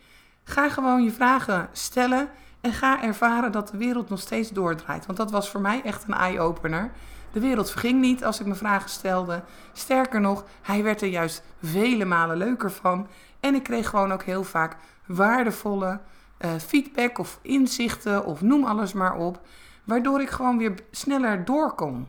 Ga 0.44 0.68
gewoon 0.68 1.02
je 1.02 1.12
vragen 1.12 1.68
stellen 1.72 2.28
en 2.60 2.72
ga 2.72 3.02
ervaren 3.02 3.52
dat 3.52 3.68
de 3.68 3.76
wereld 3.76 4.08
nog 4.08 4.20
steeds 4.20 4.50
doordraait. 4.50 5.06
Want 5.06 5.18
dat 5.18 5.30
was 5.30 5.50
voor 5.50 5.60
mij 5.60 5.82
echt 5.84 6.04
een 6.08 6.14
eye-opener. 6.14 6.92
De 7.34 7.40
wereld 7.40 7.70
verging 7.70 8.00
niet 8.00 8.24
als 8.24 8.40
ik 8.40 8.46
me 8.46 8.54
vragen 8.54 8.90
stelde. 8.90 9.42
Sterker 9.72 10.20
nog, 10.20 10.44
hij 10.62 10.82
werd 10.82 11.00
er 11.02 11.08
juist 11.08 11.42
vele 11.62 12.04
malen 12.04 12.36
leuker 12.36 12.70
van. 12.70 13.06
En 13.40 13.54
ik 13.54 13.62
kreeg 13.62 13.88
gewoon 13.88 14.12
ook 14.12 14.22
heel 14.22 14.44
vaak 14.44 14.76
waardevolle 15.06 16.00
uh, 16.44 16.50
feedback 16.66 17.18
of 17.18 17.38
inzichten 17.42 18.24
of 18.24 18.40
noem 18.40 18.64
alles 18.64 18.92
maar 18.92 19.16
op. 19.16 19.40
Waardoor 19.84 20.20
ik 20.20 20.30
gewoon 20.30 20.58
weer 20.58 20.74
sneller 20.90 21.44
door 21.44 21.74
kon. 21.74 22.08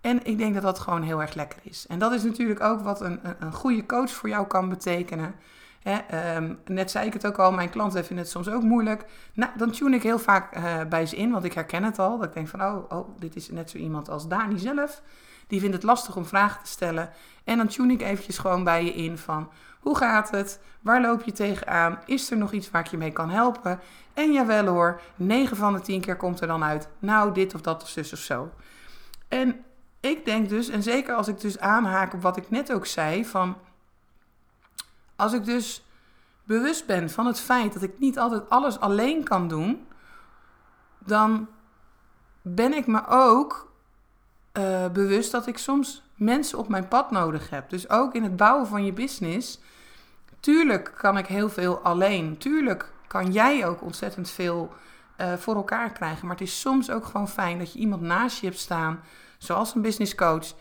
En 0.00 0.24
ik 0.24 0.38
denk 0.38 0.54
dat 0.54 0.62
dat 0.62 0.78
gewoon 0.78 1.02
heel 1.02 1.20
erg 1.20 1.34
lekker 1.34 1.58
is. 1.62 1.86
En 1.88 1.98
dat 1.98 2.12
is 2.12 2.22
natuurlijk 2.22 2.60
ook 2.60 2.80
wat 2.80 3.00
een, 3.00 3.20
een 3.38 3.52
goede 3.52 3.86
coach 3.86 4.10
voor 4.10 4.28
jou 4.28 4.46
kan 4.46 4.68
betekenen. 4.68 5.34
Um, 6.36 6.58
net 6.64 6.90
zei 6.90 7.06
ik 7.06 7.12
het 7.12 7.26
ook 7.26 7.38
al, 7.38 7.52
mijn 7.52 7.70
klanten 7.70 8.04
vinden 8.04 8.24
het 8.24 8.34
soms 8.34 8.48
ook 8.48 8.62
moeilijk. 8.62 9.04
Nou, 9.34 9.52
dan 9.56 9.70
tune 9.70 9.96
ik 9.96 10.02
heel 10.02 10.18
vaak 10.18 10.56
uh, 10.56 10.84
bij 10.88 11.06
ze 11.06 11.16
in, 11.16 11.30
want 11.30 11.44
ik 11.44 11.52
herken 11.52 11.82
het 11.82 11.98
al. 11.98 12.18
Dat 12.18 12.26
ik 12.26 12.34
denk 12.34 12.48
van, 12.48 12.62
oh, 12.62 12.84
oh, 12.88 13.08
dit 13.18 13.36
is 13.36 13.50
net 13.50 13.70
zo 13.70 13.78
iemand 13.78 14.08
als 14.08 14.28
Dani 14.28 14.58
zelf. 14.58 15.02
Die 15.46 15.60
vindt 15.60 15.74
het 15.74 15.84
lastig 15.84 16.16
om 16.16 16.26
vragen 16.26 16.62
te 16.62 16.70
stellen. 16.70 17.10
En 17.44 17.56
dan 17.56 17.66
tune 17.66 17.92
ik 17.92 18.02
eventjes 18.02 18.38
gewoon 18.38 18.64
bij 18.64 18.84
je 18.84 18.94
in 18.94 19.18
van, 19.18 19.50
hoe 19.80 19.96
gaat 19.96 20.30
het? 20.30 20.60
Waar 20.80 21.00
loop 21.00 21.22
je 21.22 21.32
tegenaan? 21.32 21.98
Is 22.06 22.30
er 22.30 22.36
nog 22.36 22.52
iets 22.52 22.70
waar 22.70 22.84
ik 22.84 22.90
je 22.90 22.96
mee 22.96 23.12
kan 23.12 23.30
helpen? 23.30 23.80
En 24.14 24.32
jawel 24.32 24.66
hoor, 24.66 25.00
9 25.16 25.56
van 25.56 25.72
de 25.72 25.80
10 25.80 26.00
keer 26.00 26.16
komt 26.16 26.40
er 26.40 26.46
dan 26.46 26.64
uit, 26.64 26.88
nou 26.98 27.32
dit 27.32 27.54
of 27.54 27.60
dat 27.60 27.82
of 27.82 27.88
zus 27.88 28.12
of 28.12 28.18
zo. 28.18 28.50
En 29.28 29.64
ik 30.00 30.24
denk 30.24 30.48
dus, 30.48 30.68
en 30.68 30.82
zeker 30.82 31.14
als 31.14 31.28
ik 31.28 31.40
dus 31.40 31.58
aanhaak 31.58 32.14
op 32.14 32.22
wat 32.22 32.36
ik 32.36 32.50
net 32.50 32.72
ook 32.72 32.86
zei, 32.86 33.24
van 33.24 33.56
als 35.16 35.32
ik 35.32 35.44
dus 35.44 35.84
bewust 36.44 36.86
ben 36.86 37.10
van 37.10 37.26
het 37.26 37.40
feit 37.40 37.72
dat 37.72 37.82
ik 37.82 37.98
niet 37.98 38.18
altijd 38.18 38.50
alles 38.50 38.80
alleen 38.80 39.24
kan 39.24 39.48
doen, 39.48 39.86
dan 40.98 41.48
ben 42.42 42.72
ik 42.72 42.86
me 42.86 43.06
ook 43.06 43.72
eh, 44.52 44.88
bewust 44.88 45.32
dat 45.32 45.46
ik 45.46 45.58
soms 45.58 46.02
mensen 46.14 46.58
op 46.58 46.68
mijn 46.68 46.88
pad 46.88 47.10
nodig 47.10 47.50
heb. 47.50 47.70
Dus 47.70 47.90
ook 47.90 48.14
in 48.14 48.22
het 48.22 48.36
bouwen 48.36 48.66
van 48.66 48.84
je 48.84 48.92
business. 48.92 49.60
Tuurlijk 50.40 50.92
kan 50.96 51.18
ik 51.18 51.26
heel 51.26 51.48
veel 51.48 51.78
alleen. 51.78 52.38
Tuurlijk 52.38 52.92
kan 53.06 53.32
jij 53.32 53.66
ook 53.66 53.82
ontzettend 53.82 54.30
veel 54.30 54.72
uh, 55.20 55.32
voor 55.32 55.54
elkaar 55.54 55.92
krijgen. 55.92 56.26
Maar 56.26 56.36
het 56.36 56.46
is 56.46 56.60
soms 56.60 56.90
ook 56.90 57.04
gewoon 57.04 57.28
fijn 57.28 57.58
dat 57.58 57.72
je 57.72 57.78
iemand 57.78 58.02
naast 58.02 58.40
je 58.40 58.46
hebt 58.46 58.58
staan, 58.58 59.00
zoals 59.38 59.74
een 59.74 59.82
business 59.82 60.14
coach, 60.14 60.52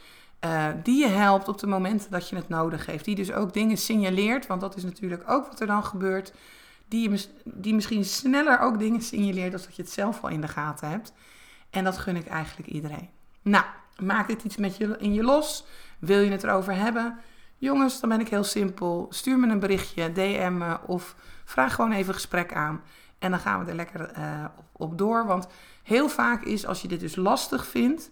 uh, 0.46 0.68
die 0.84 1.00
je 1.00 1.08
helpt 1.08 1.48
op 1.48 1.58
de 1.58 1.68
momenten 1.68 2.12
dat 2.12 2.30
je 2.30 2.36
het 2.36 2.50
nodig 2.50 2.86
heeft. 2.86 3.06
Die 3.06 3.16
dus 3.16 3.32
ook 3.32 3.54
dingen 3.54 3.78
signaleert, 3.78 4.48
want 4.48 4.62
dat 4.62 4.76
is 4.76 4.84
natuurlijk 4.84 5.24
ook 5.30 5.48
wat 5.48 5.60
er 5.60 5.68
dan 5.68 5.84
gebeurt. 5.84 6.34
Die, 6.88 7.30
die 7.44 7.74
misschien 7.74 8.06
sneller 8.06 8.60
ook 8.60 8.80
dingen 8.80 9.02
signaleert 9.02 9.52
dan 9.52 9.62
dat 9.62 9.76
je 9.76 9.82
het 9.82 9.92
zelf 9.92 10.24
al 10.24 10.30
in 10.30 10.42
de 10.42 10.48
gaten 10.48 10.90
hebt. 10.90 11.14
En 11.70 11.84
dat 11.84 11.98
gun 11.98 12.16
ik 12.16 12.28
eigenlijk 12.28 12.70
iedereen. 12.70 13.10
Nou, 13.42 13.66
maak 13.98 14.28
dit 14.28 14.44
iets 14.44 14.58
met 14.58 14.78
je, 14.78 14.98
in 15.00 15.14
je 15.14 15.24
los. 15.24 15.66
Wil 16.00 16.20
je 16.20 16.32
het 16.32 16.44
erover 16.44 16.76
hebben? 16.76 17.18
Jongens, 17.58 18.00
dan 18.00 18.10
ben 18.10 18.20
ik 18.20 18.28
heel 18.28 18.44
simpel. 18.44 19.08
Stuur 19.10 19.40
me 19.40 19.48
een 19.48 19.60
berichtje, 19.60 20.12
DM 20.12 20.54
me 20.58 20.80
of 20.86 21.16
vraag 21.46 21.76
gewoon 21.76 21.92
even 21.92 22.14
gesprek 22.14 22.54
aan. 22.54 22.82
En 23.20 23.32
dan 23.32 23.40
gaan 23.40 23.64
we 23.64 23.70
er 23.70 23.76
lekker 23.76 24.10
op, 24.58 24.66
op, 24.72 24.98
door. 24.98 25.26
Want 25.26 25.48
heel 25.84 26.10
vaak 26.10 26.44
is, 26.44 26.66
als 26.66 26.82
je 26.82 26.88
dit 26.88 27.00
dus 27.00 27.16
lastig 27.16 27.68
vindt 27.68 28.12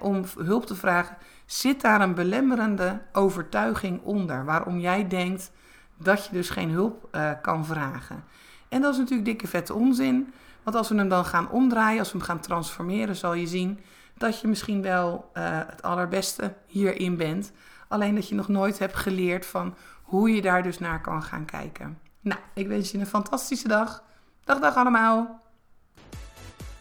om 0.00 0.24
hulp 0.38 0.66
te 0.66 0.74
vragen, 0.74 1.16
zit 1.46 1.80
daar 1.80 2.00
een 2.00 2.14
belemmerende 2.14 3.00
overtuiging 3.12 4.02
onder. 4.02 4.44
Waarom 4.44 4.78
jij 4.78 5.08
denkt 5.08 5.50
dat 5.98 6.26
je 6.26 6.32
dus 6.32 6.50
geen 6.50 6.70
hulp 6.70 7.08
uh, 7.12 7.30
kan 7.42 7.66
vragen. 7.66 8.24
En 8.68 8.80
dat 8.80 8.92
is 8.92 8.98
natuurlijk 8.98 9.28
dikke 9.28 9.46
vette 9.46 9.74
onzin. 9.74 10.32
Want 10.62 10.76
als 10.76 10.88
we 10.88 10.94
hem 10.94 11.08
dan 11.08 11.24
gaan 11.24 11.50
omdraaien, 11.50 11.98
als 11.98 12.12
we 12.12 12.18
hem 12.18 12.26
gaan 12.26 12.40
transformeren, 12.40 13.16
zal 13.16 13.34
je 13.34 13.46
zien 13.46 13.80
dat 14.16 14.40
je 14.40 14.48
misschien 14.48 14.82
wel 14.82 15.30
uh, 15.34 15.42
het 15.66 15.82
allerbeste 15.82 16.54
hierin 16.66 17.16
bent. 17.16 17.52
Alleen 17.88 18.14
dat 18.14 18.28
je 18.28 18.34
nog 18.34 18.48
nooit 18.48 18.78
hebt 18.78 18.96
geleerd 18.96 19.46
van 19.46 19.74
hoe 20.02 20.34
je 20.34 20.42
daar 20.42 20.62
dus 20.62 20.78
naar 20.78 21.00
kan 21.00 21.22
gaan 21.22 21.44
kijken. 21.44 21.98
Nou, 22.20 22.40
ik 22.54 22.68
wens 22.68 22.90
je 22.90 22.98
een 22.98 23.06
fantastische 23.06 23.68
dag. 23.68 24.02
Dag, 24.44 24.58
dag 24.58 24.76
allemaal. 24.76 25.40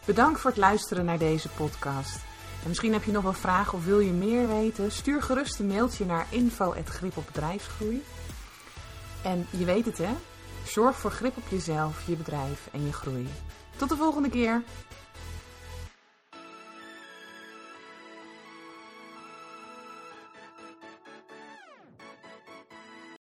Bedankt 0.05 0.39
voor 0.39 0.49
het 0.49 0.60
luisteren 0.60 1.05
naar 1.05 1.17
deze 1.17 1.49
podcast. 1.49 2.35
En 2.65 2.71
misschien 2.71 2.93
heb 2.93 3.04
je 3.04 3.12
nog 3.12 3.23
wel 3.23 3.34
vragen 3.34 3.78
of 3.78 3.86
wil 3.86 3.99
je 3.99 4.12
meer 4.12 4.47
weten? 4.47 4.91
Stuur 4.91 5.21
gerust 5.21 5.60
een 5.60 5.67
mailtje 5.67 6.06
naar 6.06 6.28
info.grip 6.30 7.17
op 7.17 7.25
bedrijfsgroei. 7.25 8.04
En 9.23 9.47
je 9.49 9.65
weet 9.65 9.86
het 9.86 9.97
hè, 9.97 10.10
zorg 10.67 10.95
voor 10.95 11.12
grip 11.12 11.38
op 11.38 11.43
jezelf, 11.49 12.08
je 12.08 12.15
bedrijf 12.15 12.67
en 12.71 12.86
je 12.86 12.93
groei. 12.93 13.28
Tot 13.75 13.89
de 13.89 13.95
volgende 13.95 14.30
keer. 14.30 14.63